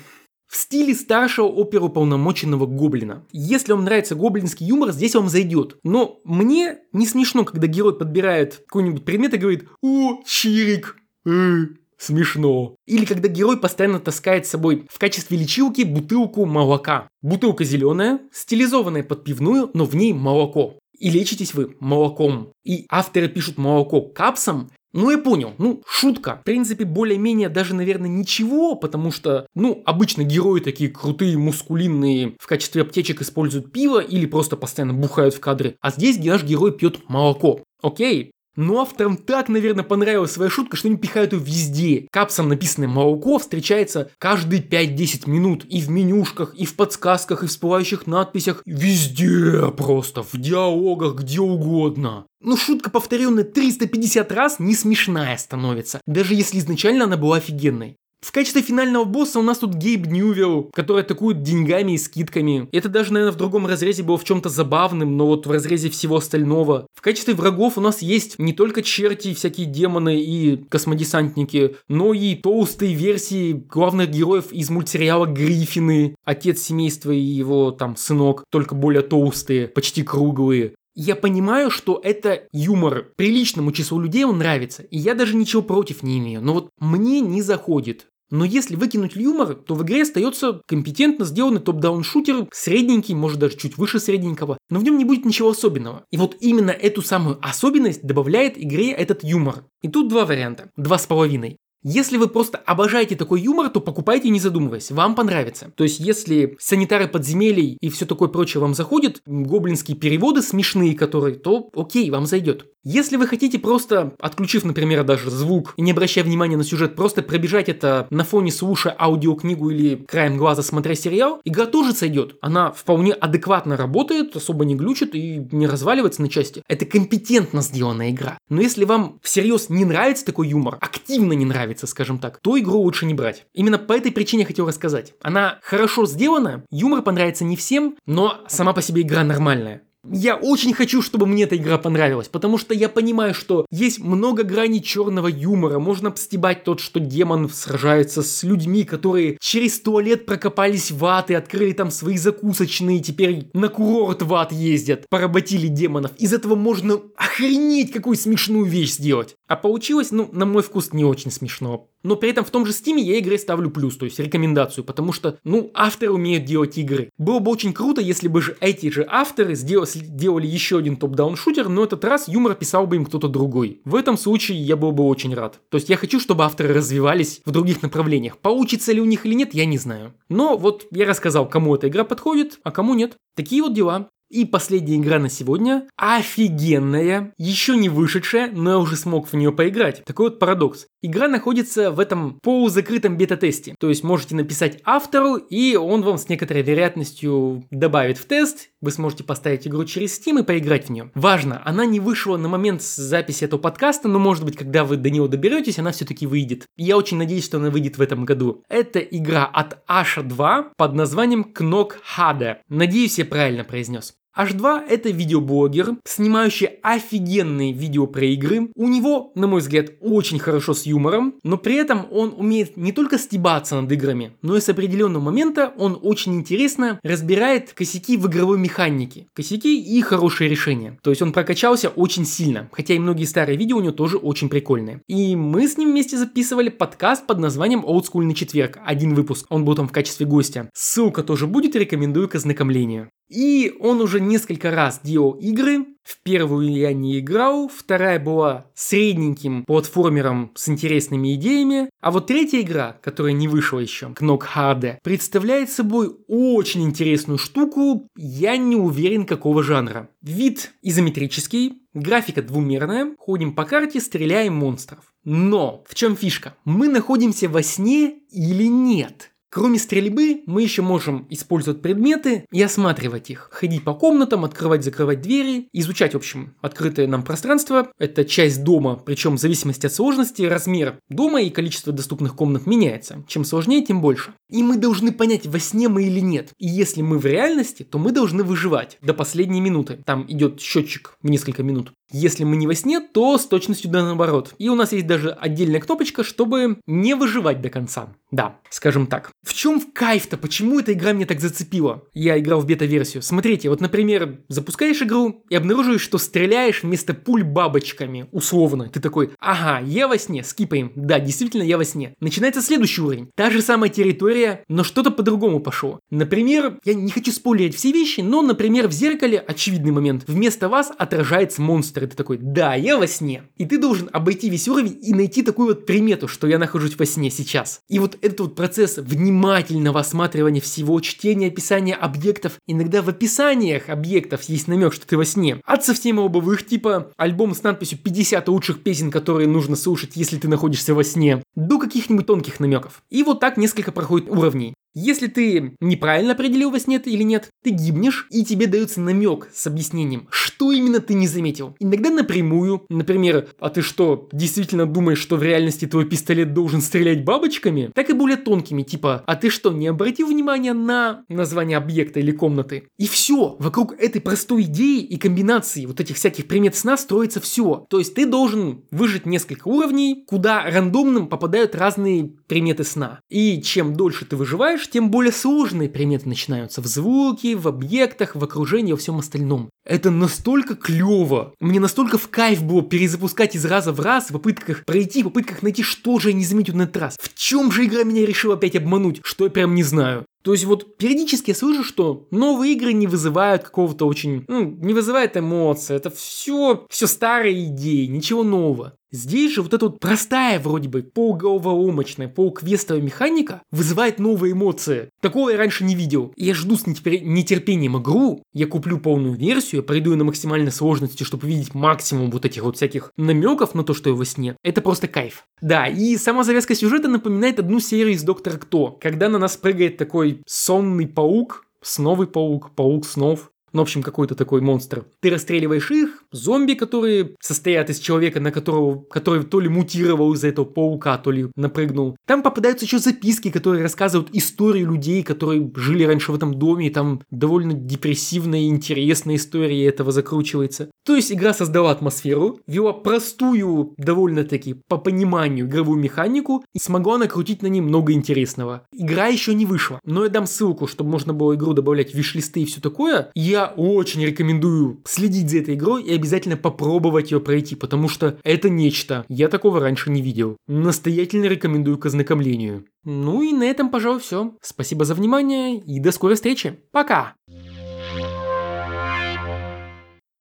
В 0.47 0.55
стиле 0.55 0.95
старшего 0.95 1.45
оперуполномоченного 1.45 2.65
гоблина. 2.65 3.23
Если 3.31 3.71
вам 3.71 3.83
нравится 3.83 4.15
гоблинский 4.15 4.65
юмор, 4.65 4.91
здесь 4.91 5.13
вам 5.13 5.29
зайдет. 5.29 5.77
Но 5.83 6.21
мне 6.23 6.79
не 6.91 7.05
смешно, 7.05 7.45
когда 7.45 7.67
герой 7.67 7.95
подбирает 7.95 8.63
какой-нибудь 8.67 9.05
предмет 9.05 9.35
и 9.35 9.37
говорит 9.37 9.67
«О, 9.83 10.23
чирик!» 10.25 10.97
э, 11.27 11.65
Смешно. 11.99 12.75
Или 12.87 13.03
когда 13.03 13.27
герой 13.27 13.59
постоянно 13.59 13.99
таскает 13.99 14.47
с 14.47 14.49
собой 14.49 14.87
в 14.89 14.97
качестве 14.97 15.37
лечилки 15.37 15.83
бутылку 15.83 16.45
молока. 16.45 17.09
Бутылка 17.21 17.65
зеленая, 17.65 18.21
стилизованная 18.31 19.03
под 19.03 19.25
пивную, 19.25 19.69
но 19.73 19.83
в 19.83 19.95
ней 19.95 20.13
молоко. 20.13 20.79
И 20.99 21.09
лечитесь 21.09 21.53
вы 21.53 21.75
молоком. 21.79 22.51
И 22.63 22.85
авторы 22.89 23.27
пишут 23.29 23.57
молоко 23.57 24.01
капсом, 24.01 24.69
ну, 24.91 25.11
я 25.11 25.19
понял. 25.19 25.53
Ну, 25.59 25.83
шутка. 25.85 26.39
В 26.41 26.43
принципе, 26.45 26.83
более-менее 26.83 27.49
даже, 27.49 27.75
наверное, 27.75 28.09
ничего, 28.09 28.75
потому 28.75 29.11
что, 29.11 29.45
ну, 29.53 29.83
обычно 29.85 30.23
герои 30.23 30.61
такие 30.61 30.89
крутые, 30.89 31.37
мускулинные, 31.37 32.35
в 32.39 32.47
качестве 32.47 32.81
аптечек 32.81 33.21
используют 33.21 33.71
пиво 33.71 33.99
или 33.99 34.25
просто 34.25 34.57
постоянно 34.57 34.95
бухают 34.95 35.35
в 35.35 35.39
кадре. 35.39 35.75
А 35.81 35.91
здесь 35.91 36.17
наш 36.17 36.43
герой 36.43 36.75
пьет 36.75 37.07
молоко. 37.07 37.63
Окей, 37.83 38.31
но 38.59 38.81
авторам 38.81 39.15
так, 39.15 39.47
наверное, 39.47 39.85
понравилась 39.85 40.31
своя 40.31 40.49
шутка, 40.49 40.75
что 40.75 40.89
они 40.89 40.97
пихают 40.97 41.31
ее 41.31 41.39
везде. 41.39 42.07
Капсом 42.11 42.49
написанное 42.49 42.89
молоко 42.89 43.39
встречается 43.39 44.11
каждые 44.17 44.61
5-10 44.61 45.29
минут. 45.29 45.63
И 45.69 45.79
в 45.79 45.89
менюшках, 45.89 46.53
и 46.55 46.65
в 46.65 46.75
подсказках, 46.75 47.43
и 47.43 47.47
в 47.47 47.49
всплывающих 47.49 48.05
надписях. 48.05 48.61
Везде 48.65 49.71
просто, 49.71 50.23
в 50.23 50.33
диалогах, 50.33 51.15
где 51.15 51.39
угодно. 51.39 52.25
Ну, 52.41 52.57
шутка, 52.57 52.89
повторенная 52.89 53.43
350 53.45 54.31
раз, 54.33 54.59
не 54.59 54.73
смешная 54.73 55.37
становится, 55.37 56.01
даже 56.05 56.35
если 56.35 56.59
изначально 56.59 57.03
она 57.03 57.17
была 57.17 57.37
офигенной. 57.37 57.97
В 58.21 58.31
качестве 58.31 58.61
финального 58.61 59.05
босса 59.05 59.39
у 59.39 59.41
нас 59.41 59.59
тут 59.59 59.75
Гейб 59.75 60.05
Ньювилл, 60.05 60.69
который 60.73 61.03
атакует 61.03 61.41
деньгами 61.41 61.93
и 61.93 61.97
скидками. 61.97 62.67
Это 62.73 62.89
даже, 62.89 63.13
наверное, 63.13 63.33
в 63.33 63.37
другом 63.37 63.65
разрезе 63.65 64.03
было 64.03 64.17
в 64.17 64.25
чем-то 64.25 64.49
забавным, 64.49 65.15
но 65.15 65.25
вот 65.25 65.47
в 65.47 65.51
разрезе 65.51 65.89
всего 65.89 66.17
остального. 66.17 66.85
В 66.93 67.01
качестве 67.01 67.33
врагов 67.33 67.77
у 67.77 67.81
нас 67.81 68.01
есть 68.01 68.37
не 68.37 68.51
только 68.51 68.83
черти, 68.83 69.33
всякие 69.33 69.67
демоны 69.67 70.21
и 70.21 70.57
космодесантники, 70.57 71.77
но 71.87 72.13
и 72.13 72.35
толстые 72.35 72.93
версии 72.93 73.53
главных 73.53 74.09
героев 74.09 74.51
из 74.51 74.69
мультсериала 74.69 75.25
Гриффины. 75.25 76.15
Отец 76.25 76.61
семейства 76.61 77.11
и 77.11 77.19
его 77.19 77.71
там 77.71 77.95
сынок, 77.95 78.43
только 78.51 78.75
более 78.75 79.01
толстые, 79.01 79.69
почти 79.69 80.03
круглые. 80.03 80.73
Я 81.01 81.15
понимаю, 81.15 81.71
что 81.71 82.01
это 82.03 82.43
юмор. 82.51 83.13
Приличному 83.15 83.71
числу 83.71 84.01
людей 84.01 84.25
он 84.25 84.39
нравится, 84.39 84.83
и 84.83 84.97
я 84.97 85.15
даже 85.15 85.33
ничего 85.33 85.61
против 85.61 86.03
не 86.03 86.19
имею. 86.19 86.41
Но 86.41 86.53
вот 86.53 86.71
мне 86.77 87.21
не 87.21 87.41
заходит. 87.41 88.07
Но 88.29 88.43
если 88.43 88.75
выкинуть 88.75 89.15
юмор, 89.15 89.55
то 89.55 89.75
в 89.75 89.83
игре 89.83 90.01
остается 90.01 90.61
компетентно 90.67 91.23
сделанный 91.23 91.61
топ-даун 91.61 92.03
шутер, 92.03 92.49
средненький, 92.51 93.15
может 93.15 93.39
даже 93.39 93.55
чуть 93.55 93.77
выше 93.77 94.01
средненького, 94.01 94.57
но 94.69 94.79
в 94.79 94.83
нем 94.83 94.97
не 94.97 95.05
будет 95.05 95.23
ничего 95.23 95.51
особенного. 95.51 96.03
И 96.11 96.17
вот 96.17 96.35
именно 96.41 96.71
эту 96.71 97.01
самую 97.01 97.39
особенность 97.41 98.03
добавляет 98.03 98.61
игре 98.61 98.91
этот 98.91 99.23
юмор. 99.23 99.63
И 99.81 99.87
тут 99.87 100.09
два 100.09 100.25
варианта, 100.25 100.69
два 100.75 100.97
с 100.97 101.07
половиной. 101.07 101.59
Если 101.83 102.17
вы 102.17 102.27
просто 102.27 102.57
обожаете 102.57 103.15
такой 103.15 103.41
юмор, 103.41 103.69
то 103.69 103.79
покупайте 103.79 104.29
не 104.29 104.39
задумываясь, 104.39 104.91
вам 104.91 105.15
понравится. 105.15 105.71
То 105.75 105.83
есть, 105.85 105.99
если 105.99 106.57
санитары 106.59 107.07
подземелий 107.07 107.77
и 107.79 107.89
все 107.89 108.05
такое 108.05 108.27
прочее 108.27 108.61
вам 108.61 108.73
заходит, 108.73 109.21
гоблинские 109.25 109.95
переводы 109.95 110.41
смешные 110.41 110.93
которые, 110.93 111.35
то 111.35 111.69
окей, 111.73 112.09
вам 112.09 112.25
зайдет. 112.25 112.65
Если 112.85 113.17
вы 113.17 113.27
хотите 113.27 113.59
просто, 113.59 114.13
отключив, 114.19 114.63
например, 114.63 115.03
даже 115.03 115.29
звук 115.29 115.73
и 115.75 115.81
не 115.81 115.91
обращая 115.91 116.23
внимания 116.23 116.55
на 116.55 116.63
сюжет, 116.63 116.95
просто 116.95 117.21
пробежать 117.21 117.67
это 117.67 118.07
на 118.09 118.23
фоне 118.23 118.51
слушая 118.51 118.95
аудиокнигу 118.97 119.69
или 119.69 119.95
краем 120.07 120.37
глаза 120.37 120.63
смотря 120.63 120.95
сериал, 120.95 121.41
игра 121.43 121.65
тоже 121.65 121.93
сойдет. 121.93 122.37
Она 122.41 122.71
вполне 122.71 123.11
адекватно 123.11 123.75
работает, 123.75 124.35
особо 124.35 124.63
не 124.63 124.75
глючит 124.75 125.13
и 125.13 125.45
не 125.51 125.67
разваливается 125.67 126.21
на 126.21 126.29
части. 126.29 126.63
Это 126.67 126.85
компетентно 126.85 127.61
сделанная 127.61 128.11
игра. 128.11 128.37
Но 128.47 128.61
если 128.61 128.85
вам 128.85 129.19
всерьез 129.21 129.69
не 129.69 129.83
нравится 129.83 130.25
такой 130.25 130.47
юмор, 130.47 130.77
активно 130.79 131.33
не 131.33 131.45
нравится, 131.45 131.68
скажем 131.87 132.19
так, 132.19 132.39
то 132.41 132.57
игру 132.59 132.79
лучше 132.79 133.05
не 133.05 133.13
брать. 133.13 133.45
Именно 133.53 133.77
по 133.77 133.93
этой 133.93 134.11
причине 134.11 134.41
я 134.41 134.47
хотел 134.47 134.67
рассказать. 134.67 135.13
Она 135.21 135.59
хорошо 135.61 136.05
сделана, 136.05 136.63
юмор 136.71 137.01
понравится 137.01 137.43
не 137.43 137.55
всем, 137.55 137.95
но 138.05 138.41
сама 138.47 138.73
по 138.73 138.81
себе 138.81 139.01
игра 139.01 139.23
нормальная. 139.23 139.83
Я 140.11 140.37
очень 140.37 140.73
хочу, 140.73 141.01
чтобы 141.01 141.25
мне 141.25 141.43
эта 141.43 141.57
игра 141.57 141.77
понравилась, 141.77 142.29
потому 142.29 142.57
что 142.57 142.73
я 142.73 142.87
понимаю, 142.87 143.33
что 143.33 143.65
есть 143.69 143.99
много 143.99 144.43
граней 144.43 144.81
черного 144.81 145.27
юмора. 145.27 145.77
Можно 145.77 146.09
обстебать 146.09 146.63
тот, 146.63 146.79
что 146.79 147.01
демон 147.01 147.49
сражается 147.49 148.23
с 148.23 148.43
людьми, 148.43 148.85
которые 148.85 149.37
через 149.41 149.79
туалет 149.81 150.25
прокопались 150.25 150.91
в 150.91 151.05
ад 151.05 151.29
и 151.31 151.33
открыли 151.33 151.73
там 151.73 151.91
свои 151.91 152.17
закусочные, 152.17 153.01
теперь 153.01 153.49
на 153.53 153.67
курорт 153.67 154.21
в 154.21 154.33
ад 154.33 154.53
ездят, 154.53 155.05
поработили 155.09 155.67
демонов. 155.67 156.11
Из 156.17 156.31
этого 156.31 156.55
можно 156.55 157.01
охренеть 157.17 157.91
какую 157.91 158.15
смешную 158.15 158.65
вещь 158.65 158.93
сделать. 158.93 159.35
А 159.49 159.55
получилось, 159.55 160.11
ну, 160.11 160.29
на 160.31 160.45
мой 160.45 160.61
вкус, 160.61 160.93
не 160.93 161.03
очень 161.03 161.31
смешно. 161.31 161.89
Но 162.03 162.15
при 162.15 162.29
этом 162.29 162.45
в 162.45 162.51
том 162.51 162.67
же 162.67 162.71
Steam 162.71 162.92
-е 162.92 163.01
я 163.01 163.17
игре 163.17 163.39
ставлю 163.39 163.71
плюс, 163.71 163.97
то 163.97 164.05
есть 164.05 164.19
рекомендацию, 164.19 164.83
потому 164.83 165.11
что, 165.11 165.39
ну, 165.43 165.71
авторы 165.73 166.11
умеют 166.11 166.45
делать 166.45 166.77
игры. 166.77 167.09
Было 167.17 167.39
бы 167.39 167.49
очень 167.49 167.73
круто, 167.73 167.99
если 167.99 168.27
бы 168.27 168.43
же 168.43 168.55
эти 168.61 168.91
же 168.91 169.07
авторы 169.09 169.55
сделали, 169.55 169.89
делали 169.95 170.45
еще 170.45 170.77
один 170.77 170.97
top-down 170.97 171.35
шутер, 171.35 171.67
но 171.67 171.83
этот 171.83 172.05
раз 172.05 172.27
юмор 172.27 172.53
писал 172.53 172.85
бы 172.85 172.97
им 172.97 173.05
кто-то 173.05 173.27
другой. 173.27 173.81
В 173.85 173.95
этом 173.95 174.19
случае 174.19 174.59
я 174.59 174.77
был 174.77 174.91
бы 174.91 175.03
очень 175.05 175.33
рад. 175.33 175.59
То 175.69 175.77
есть 175.77 175.89
я 175.89 175.97
хочу, 175.97 176.19
чтобы 176.19 176.43
авторы 176.43 176.71
развивались 176.71 177.41
в 177.43 177.49
других 177.49 177.81
направлениях. 177.81 178.37
Получится 178.37 178.93
ли 178.93 179.01
у 179.01 179.05
них 179.05 179.25
или 179.25 179.33
нет, 179.33 179.55
я 179.55 179.65
не 179.65 179.79
знаю. 179.79 180.13
Но 180.29 180.57
вот 180.57 180.85
я 180.91 181.07
рассказал, 181.07 181.49
кому 181.49 181.73
эта 181.73 181.87
игра 181.87 182.03
подходит, 182.03 182.59
а 182.63 182.69
кому 182.69 182.93
нет. 182.93 183.17
Такие 183.35 183.63
вот 183.63 183.73
дела. 183.73 184.09
И 184.29 184.45
последняя 184.45 184.97
игра 184.97 185.17
на 185.17 185.29
сегодня 185.29 185.87
офигенная, 185.95 187.33
еще 187.37 187.75
не 187.75 187.89
вышедшая, 187.89 188.51
но 188.51 188.71
я 188.71 188.77
уже 188.77 188.95
смог 188.95 189.27
в 189.27 189.33
нее 189.33 189.51
поиграть. 189.51 190.05
Такой 190.05 190.29
вот 190.29 190.39
парадокс. 190.39 190.85
Игра 191.01 191.27
находится 191.27 191.89
в 191.91 191.99
этом 191.99 192.39
полузакрытом 192.43 193.17
бета-тесте. 193.17 193.73
То 193.79 193.89
есть 193.89 194.03
можете 194.03 194.35
написать 194.35 194.79
автору, 194.83 195.35
и 195.35 195.75
он 195.75 196.03
вам 196.03 196.19
с 196.19 196.29
некоторой 196.29 196.61
вероятностью 196.61 197.65
добавит 197.71 198.19
в 198.19 198.25
тест. 198.25 198.69
Вы 198.81 198.91
сможете 198.91 199.23
поставить 199.23 199.67
игру 199.67 199.83
через 199.85 200.19
Steam 200.19 200.41
и 200.41 200.43
поиграть 200.43 200.87
в 200.87 200.91
нее. 200.91 201.11
Важно, 201.15 201.61
она 201.65 201.85
не 201.85 201.99
вышла 201.99 202.37
на 202.37 202.49
момент 202.49 202.83
записи 202.83 203.45
этого 203.45 203.59
подкаста, 203.59 204.07
но 204.09 204.19
может 204.19 204.45
быть, 204.45 204.57
когда 204.57 204.83
вы 204.83 204.97
до 204.97 205.09
него 205.09 205.27
доберетесь, 205.27 205.79
она 205.79 205.91
все-таки 205.91 206.27
выйдет. 206.27 206.65
Я 206.77 206.97
очень 206.97 207.17
надеюсь, 207.17 207.45
что 207.45 207.57
она 207.57 207.71
выйдет 207.71 207.97
в 207.97 208.01
этом 208.01 208.25
году. 208.25 208.63
Это 208.69 208.99
игра 208.99 209.45
от 209.45 209.79
Asha 209.89 210.21
2 210.21 210.73
под 210.77 210.93
названием 210.93 211.47
Knok 211.57 211.93
Hade. 212.15 212.57
Надеюсь, 212.67 213.17
я 213.17 213.25
правильно 213.25 213.63
произнес. 213.63 214.18
H2 214.37 214.87
это 214.87 215.09
видеоблогер, 215.09 215.97
снимающий 216.05 216.67
офигенные 216.81 217.73
видео 217.73 218.07
про 218.07 218.25
игры. 218.25 218.69
У 218.75 218.87
него, 218.87 219.31
на 219.35 219.47
мой 219.47 219.61
взгляд, 219.61 219.91
очень 219.99 220.39
хорошо 220.39 220.73
с 220.73 220.85
юмором, 220.85 221.35
но 221.43 221.57
при 221.57 221.75
этом 221.75 222.05
он 222.11 222.33
умеет 222.37 222.77
не 222.77 222.91
только 222.91 223.17
стебаться 223.17 223.79
над 223.79 223.91
играми, 223.91 224.33
но 224.41 224.55
и 224.55 224.61
с 224.61 224.69
определенного 224.69 225.23
момента 225.23 225.73
он 225.77 225.99
очень 226.01 226.35
интересно 226.35 226.99
разбирает 227.03 227.73
косяки 227.73 228.17
в 228.17 228.27
игровой 228.27 228.57
механике. 228.59 229.27
Косяки 229.33 229.81
и 229.81 230.01
хорошие 230.01 230.49
решения. 230.49 230.97
То 231.03 231.09
есть 231.09 231.21
он 231.21 231.33
прокачался 231.33 231.89
очень 231.89 232.25
сильно, 232.25 232.69
хотя 232.71 232.93
и 232.93 232.99
многие 232.99 233.25
старые 233.25 233.57
видео 233.57 233.77
у 233.77 233.81
него 233.81 233.93
тоже 233.93 234.17
очень 234.17 234.49
прикольные. 234.49 235.01
И 235.07 235.35
мы 235.35 235.67
с 235.67 235.77
ним 235.77 235.91
вместе 235.91 236.17
записывали 236.17 236.69
подкаст 236.69 237.27
под 237.27 237.39
названием 237.39 237.83
«Олдскульный 237.85 238.33
четверг». 238.33 238.79
Один 238.85 239.15
выпуск, 239.15 239.45
он 239.49 239.65
был 239.65 239.75
там 239.75 239.87
в 239.87 239.91
качестве 239.91 240.25
гостя. 240.25 240.69
Ссылка 240.73 241.23
тоже 241.23 241.47
будет, 241.47 241.75
рекомендую 241.75 242.29
к 242.29 242.35
ознакомлению. 242.35 243.09
И 243.29 243.73
он 243.79 244.01
уже 244.01 244.19
несколько 244.19 244.71
раз 244.71 244.99
делал 245.03 245.33
игры. 245.33 245.85
В 246.03 246.23
первую 246.23 246.71
я 246.71 246.91
не 246.91 247.19
играл, 247.19 247.69
вторая 247.69 248.19
была 248.19 248.65
средненьким 248.73 249.63
платформером 249.65 250.51
с 250.55 250.67
интересными 250.67 251.35
идеями. 251.35 251.91
А 252.01 252.09
вот 252.09 252.25
третья 252.25 252.61
игра, 252.61 252.97
которая 253.03 253.33
не 253.33 253.47
вышла 253.47 253.77
еще, 253.77 254.07
Knock 254.19 254.41
Hard, 254.55 254.97
представляет 255.03 255.69
собой 255.69 256.15
очень 256.27 256.81
интересную 256.81 257.37
штуку, 257.37 258.07
я 258.17 258.57
не 258.57 258.75
уверен 258.75 259.27
какого 259.27 259.61
жанра. 259.61 260.09
Вид 260.23 260.71
изометрический, 260.81 261.83
графика 261.93 262.41
двумерная, 262.41 263.13
ходим 263.19 263.53
по 263.53 263.65
карте, 263.65 263.99
стреляем 263.99 264.55
монстров. 264.55 265.13
Но 265.23 265.83
в 265.87 265.93
чем 265.93 266.15
фишка? 266.15 266.55
Мы 266.65 266.87
находимся 266.87 267.47
во 267.49 267.61
сне 267.61 268.15
или 268.31 268.63
нет? 268.63 269.28
Кроме 269.51 269.79
стрельбы, 269.79 270.43
мы 270.45 270.61
еще 270.61 270.83
можем 270.83 271.25
использовать 271.31 271.81
предметы 271.81 272.45
и 272.51 272.61
осматривать 272.61 273.31
их. 273.31 273.49
Ходить 273.51 273.83
по 273.83 273.95
комнатам, 273.95 274.45
открывать, 274.45 274.83
закрывать 274.83 275.21
двери, 275.21 275.69
изучать, 275.73 276.13
в 276.13 276.17
общем, 276.17 276.55
открытое 276.61 277.07
нам 277.07 277.23
пространство. 277.23 277.91
Это 277.97 278.25
часть 278.25 278.63
дома, 278.63 278.95
причем 278.95 279.37
в 279.37 279.39
зависимости 279.39 279.87
от 279.87 279.93
сложности, 279.93 280.43
размер 280.43 280.99
дома 281.09 281.41
и 281.41 281.49
количество 281.49 281.91
доступных 281.91 282.35
комнат 282.35 282.67
меняется. 282.67 283.25
Чем 283.27 283.43
сложнее, 283.43 283.83
тем 283.83 284.01
больше. 284.01 284.33
И 284.49 284.61
мы 284.61 284.77
должны 284.77 285.11
понять, 285.11 285.47
во 285.47 285.57
сне 285.57 285.89
мы 285.89 286.03
или 286.03 286.19
нет. 286.19 286.51
И 286.59 286.67
если 286.67 287.01
мы 287.01 287.17
в 287.17 287.25
реальности, 287.25 287.81
то 287.81 287.97
мы 287.97 288.11
должны 288.11 288.43
выживать 288.43 288.99
до 289.01 289.15
последней 289.15 289.61
минуты. 289.61 289.99
Там 290.05 290.25
идет 290.27 290.61
счетчик 290.61 291.15
в 291.23 291.29
несколько 291.29 291.63
минут. 291.63 291.91
Если 292.11 292.43
мы 292.43 292.57
не 292.57 292.67
во 292.67 292.75
сне, 292.75 292.99
то 292.99 293.37
с 293.37 293.45
точностью 293.45 293.91
да 293.91 294.03
наоборот. 294.03 294.53
И 294.57 294.69
у 294.69 294.75
нас 294.75 294.91
есть 294.91 295.07
даже 295.07 295.31
отдельная 295.31 295.79
кнопочка, 295.79 296.23
чтобы 296.23 296.79
не 296.87 297.13
выживать 297.13 297.61
до 297.61 297.69
конца. 297.69 298.13
Да, 298.31 298.57
скажем 298.69 299.07
так. 299.07 299.31
В 299.43 299.53
чем 299.53 299.81
кайф-то? 299.81 300.37
Почему 300.37 300.79
эта 300.79 300.93
игра 300.93 301.13
меня 301.13 301.25
так 301.25 301.39
зацепила? 301.39 302.03
Я 302.13 302.39
играл 302.39 302.61
в 302.61 302.65
бета-версию. 302.65 303.23
Смотрите, 303.23 303.69
вот, 303.69 303.81
например, 303.81 304.39
запускаешь 304.47 305.01
игру 305.01 305.43
и 305.49 305.55
обнаруживаешь, 305.55 306.01
что 306.01 306.17
стреляешь 306.17 306.83
вместо 306.83 307.13
пуль 307.13 307.43
бабочками. 307.43 308.27
Условно. 308.31 308.89
Ты 308.89 308.99
такой, 308.99 309.31
ага, 309.39 309.83
я 309.85 310.07
во 310.07 310.17
сне, 310.17 310.43
скипаем. 310.43 310.91
Да, 310.95 311.19
действительно, 311.19 311.63
я 311.63 311.77
во 311.77 311.85
сне. 311.85 312.13
Начинается 312.19 312.61
следующий 312.61 313.01
уровень. 313.01 313.29
Та 313.35 313.49
же 313.49 313.61
самая 313.61 313.89
территория, 313.89 314.63
но 314.67 314.83
что-то 314.83 315.11
по-другому 315.11 315.59
пошло. 315.59 315.99
Например, 316.09 316.79
я 316.85 316.93
не 316.93 317.11
хочу 317.11 317.31
спойлерить 317.31 317.75
все 317.75 317.91
вещи, 317.91 318.21
но, 318.21 318.41
например, 318.41 318.87
в 318.87 318.91
зеркале, 318.91 319.39
очевидный 319.39 319.91
момент, 319.91 320.23
вместо 320.27 320.69
вас 320.69 320.91
отражается 320.97 321.61
монстр. 321.61 321.98
И 322.03 322.07
ты 322.07 322.15
такой, 322.15 322.37
да, 322.37 322.75
я 322.75 322.97
во 322.97 323.07
сне. 323.07 323.43
И 323.57 323.65
ты 323.65 323.77
должен 323.77 324.09
обойти 324.11 324.49
весь 324.49 324.67
уровень 324.67 324.97
и 325.01 325.13
найти 325.13 325.41
такую 325.43 325.69
вот 325.69 325.85
примету, 325.85 326.27
что 326.27 326.47
я 326.47 326.57
нахожусь 326.57 326.97
во 326.97 327.05
сне 327.05 327.29
сейчас. 327.29 327.81
И 327.89 327.99
вот 327.99 328.17
этот 328.21 328.39
вот 328.39 328.55
процесс 328.55 328.97
внимательного 328.97 329.99
осматривания 329.99 330.61
всего, 330.61 330.99
чтения 330.99 331.47
описания 331.47 331.95
объектов, 331.95 332.53
иногда 332.67 333.01
в 333.01 333.09
описаниях 333.09 333.89
объектов 333.89 334.43
есть 334.43 334.67
намек, 334.67 334.93
что 334.93 335.07
ты 335.07 335.17
во 335.17 335.25
сне. 335.25 335.61
От 335.65 335.85
совсем 335.85 336.19
лобовых, 336.19 336.65
типа 336.65 337.11
альбом 337.17 337.53
с 337.53 337.63
надписью 337.63 337.97
50 337.99 338.47
лучших 338.49 338.83
песен, 338.83 339.11
которые 339.11 339.47
нужно 339.47 339.75
слушать, 339.75 340.11
если 340.15 340.37
ты 340.37 340.47
находишься 340.47 340.93
во 340.93 341.03
сне, 341.03 341.43
до 341.55 341.79
каких-нибудь 341.79 342.25
тонких 342.25 342.59
намеков. 342.59 343.03
И 343.09 343.23
вот 343.23 343.39
так 343.39 343.57
несколько 343.57 343.91
проходит 343.91 344.29
уровней. 344.29 344.73
Если 344.93 345.27
ты 345.27 345.75
неправильно 345.79 346.33
определил 346.33 346.71
во 346.71 346.79
сне 346.79 346.99
или 347.05 347.23
нет, 347.23 347.49
ты 347.63 347.69
гибнешь, 347.69 348.27
и 348.31 348.43
тебе 348.43 348.67
дается 348.67 348.99
намек 348.99 349.49
с 349.53 349.67
объяснением, 349.67 350.27
что 350.31 350.71
именно 350.71 350.99
ты 350.99 351.13
не 351.13 351.27
заметил. 351.27 351.75
Иногда 351.79 352.09
напрямую, 352.09 352.85
например, 352.89 353.49
а 353.59 353.69
ты 353.69 353.81
что, 353.81 354.27
действительно 354.31 354.85
думаешь, 354.85 355.19
что 355.19 355.37
в 355.37 355.43
реальности 355.43 355.85
твой 355.85 356.05
пистолет 356.05 356.53
должен 356.53 356.81
стрелять 356.81 357.23
бабочками? 357.23 357.91
Так 357.93 358.09
и 358.09 358.13
более 358.13 358.37
тонкими, 358.37 358.83
типа, 358.83 359.23
а 359.25 359.35
ты 359.35 359.49
что, 359.49 359.71
не 359.71 359.87
обратил 359.87 360.27
внимания 360.27 360.73
на 360.73 361.23
название 361.29 361.77
объекта 361.77 362.19
или 362.19 362.31
комнаты? 362.31 362.87
И 362.97 363.07
все, 363.07 363.55
вокруг 363.59 363.93
этой 363.93 364.21
простой 364.21 364.63
идеи 364.63 365.01
и 365.01 365.17
комбинации 365.17 365.85
вот 365.85 365.99
этих 365.99 366.15
всяких 366.15 366.47
примет 366.47 366.75
сна 366.75 366.97
строится 366.97 367.39
все. 367.39 367.85
То 367.89 367.99
есть 367.99 368.15
ты 368.15 368.25
должен 368.25 368.83
выжить 368.91 369.25
несколько 369.25 369.67
уровней, 369.67 370.25
куда 370.27 370.63
рандомным 370.69 371.27
попадают 371.27 371.75
разные 371.75 372.31
приметы 372.47 372.83
сна. 372.83 373.19
И 373.29 373.61
чем 373.61 373.93
дольше 373.93 374.25
ты 374.25 374.35
выживаешь, 374.35 374.78
дальше, 374.79 374.91
тем 374.91 375.11
более 375.11 375.31
сложные 375.31 375.89
приметы 375.89 376.27
начинаются 376.27 376.81
в 376.81 376.85
звуке, 376.85 377.55
в 377.55 377.67
объектах, 377.67 378.35
в 378.35 378.43
окружении, 378.43 378.93
во 378.93 378.97
всем 378.97 379.17
остальном. 379.17 379.69
Это 379.85 380.09
настолько 380.09 380.75
клево. 380.75 381.53
Мне 381.59 381.79
настолько 381.79 382.17
в 382.17 382.29
кайф 382.29 382.63
было 382.63 382.81
перезапускать 382.81 383.55
из 383.55 383.65
раза 383.65 383.91
в 383.91 383.99
раз, 383.99 384.29
в 384.29 384.33
попытках 384.33 384.85
пройти, 384.85 385.21
в 385.21 385.25
попытках 385.25 385.63
найти, 385.63 385.83
что 385.83 386.19
же 386.19 386.29
я 386.29 386.35
не 386.35 386.45
заметил 386.45 386.75
на 386.75 386.83
этот 386.83 386.97
раз. 386.97 387.17
В 387.19 387.33
чем 387.35 387.71
же 387.71 387.85
игра 387.85 388.03
меня 388.03 388.25
решила 388.25 388.55
опять 388.55 388.75
обмануть, 388.75 389.19
что 389.23 389.45
я 389.45 389.49
прям 389.49 389.75
не 389.75 389.83
знаю. 389.83 390.25
То 390.43 390.53
есть 390.53 390.63
вот 390.65 390.97
периодически 390.97 391.49
я 391.49 391.55
слышу, 391.55 391.83
что 391.83 392.27
новые 392.31 392.73
игры 392.73 392.93
не 392.93 393.07
вызывают 393.07 393.63
какого-то 393.63 394.07
очень, 394.07 394.45
ну, 394.47 394.63
не 394.63 394.93
вызывает 394.93 395.35
эмоций. 395.35 395.97
Это 395.97 396.09
все, 396.09 396.85
все 396.89 397.07
старые 397.07 397.65
идеи, 397.65 398.05
ничего 398.05 398.43
нового. 398.43 398.93
Здесь 399.11 399.53
же 399.53 399.63
вот 399.63 399.73
эта 399.73 399.87
вот 399.87 399.99
простая 399.99 400.59
вроде 400.59 400.87
бы 400.87 401.01
полуголоволомочная, 401.01 402.27
полуквестовая 402.27 403.01
механика 403.01 403.63
вызывает 403.71 404.19
новые 404.19 404.53
эмоции. 404.53 405.09
Такого 405.19 405.49
я 405.49 405.57
раньше 405.57 405.83
не 405.83 405.95
видел. 405.95 406.31
Я 406.35 406.53
жду 406.53 406.75
с 406.75 406.85
нетерпением 406.85 407.97
игру, 407.97 408.43
я 408.53 408.67
куплю 408.67 408.99
полную 408.99 409.35
версию, 409.35 409.83
пройду 409.83 410.11
ее 410.11 410.17
на 410.17 410.25
максимальной 410.25 410.71
сложности, 410.71 411.23
чтобы 411.23 411.47
видеть 411.47 411.73
максимум 411.73 412.29
вот 412.29 412.45
этих 412.45 412.63
вот 412.63 412.75
всяких 412.75 413.11
намеков 413.17 413.73
на 413.73 413.83
то, 413.83 413.93
что 413.93 414.11
я 414.11 414.15
во 414.15 414.25
сне. 414.25 414.55
Это 414.63 414.81
просто 414.81 415.07
кайф. 415.07 415.45
Да, 415.61 415.87
и 415.87 416.15
сама 416.17 416.43
завязка 416.43 416.75
сюжета 416.75 417.07
напоминает 417.07 417.59
одну 417.59 417.79
серию 417.79 418.13
из 418.13 418.23
Доктора 418.23 418.57
Кто, 418.57 418.91
когда 418.91 419.27
на 419.29 419.39
нас 419.39 419.57
прыгает 419.57 419.97
такой 419.97 420.43
сонный 420.45 421.07
паук, 421.07 421.65
сновый 421.81 422.27
паук, 422.27 422.71
паук 422.75 423.05
снов, 423.05 423.49
ну, 423.71 423.79
в 423.79 423.83
общем, 423.83 424.01
какой-то 424.01 424.35
такой 424.35 424.61
монстр. 424.61 425.05
Ты 425.19 425.29
расстреливаешь 425.29 425.91
их, 425.91 426.18
зомби, 426.31 426.73
которые 426.73 427.35
состоят 427.41 427.89
из 427.89 427.99
человека, 427.99 428.39
на 428.39 428.51
которого, 428.51 429.03
который 429.03 429.43
то 429.43 429.59
ли 429.59 429.69
мутировал 429.69 430.33
из-за 430.33 430.47
этого 430.47 430.65
паука, 430.65 431.17
то 431.17 431.31
ли 431.31 431.47
напрыгнул. 431.55 432.15
Там 432.25 432.43
попадаются 432.43 432.85
еще 432.85 432.99
записки, 432.99 433.49
которые 433.51 433.83
рассказывают 433.83 434.29
историю 434.33 434.91
людей, 434.91 435.23
которые 435.23 435.71
жили 435.75 436.03
раньше 436.03 436.31
в 436.31 436.35
этом 436.35 436.53
доме, 436.53 436.87
и 436.87 436.89
там 436.89 437.21
довольно 437.31 437.73
депрессивная 437.73 438.59
и 438.61 438.67
интересная 438.67 439.35
история 439.35 439.85
этого 439.85 440.11
закручивается. 440.11 440.89
То 441.05 441.15
есть 441.15 441.31
игра 441.31 441.53
создала 441.53 441.91
атмосферу, 441.91 442.59
вела 442.67 442.93
простую, 442.93 443.93
довольно-таки 443.97 444.75
по 444.87 444.97
пониманию 444.97 445.65
игровую 445.65 445.99
механику 445.99 446.63
и 446.73 446.79
смогла 446.79 447.17
накрутить 447.17 447.61
на 447.61 447.67
ней 447.67 447.81
много 447.81 448.13
интересного. 448.13 448.83
Игра 448.91 449.27
еще 449.27 449.53
не 449.53 449.65
вышла, 449.65 449.99
но 450.03 450.23
я 450.23 450.29
дам 450.29 450.45
ссылку, 450.45 450.87
чтобы 450.87 451.09
можно 451.09 451.33
было 451.33 451.55
игру 451.55 451.73
добавлять 451.73 452.11
в 452.11 452.13
виш-листы 452.15 452.61
и 452.61 452.65
все 452.65 452.81
такое. 452.81 453.31
Я 453.33 453.67
очень 453.67 454.23
рекомендую 454.23 455.01
следить 455.05 455.49
за 455.49 455.59
этой 455.59 455.75
игрой 455.75 456.03
и 456.03 456.13
обязательно 456.19 456.57
попробовать 456.57 457.31
ее 457.31 457.39
пройти, 457.39 457.75
потому 457.75 458.07
что 458.09 458.37
это 458.43 458.69
нечто. 458.69 459.25
Я 459.27 459.47
такого 459.47 459.79
раньше 459.79 460.09
не 460.11 460.21
видел. 460.21 460.57
Настоятельно 460.67 461.45
рекомендую 461.45 461.97
к 461.97 462.05
ознакомлению. 462.05 462.85
Ну 463.03 463.41
и 463.41 463.53
на 463.53 463.63
этом, 463.63 463.89
пожалуй, 463.89 464.19
все. 464.19 464.53
Спасибо 464.61 465.05
за 465.05 465.15
внимание 465.15 465.77
и 465.77 465.99
до 465.99 466.11
скорой 466.11 466.35
встречи. 466.35 466.79
Пока! 466.91 467.35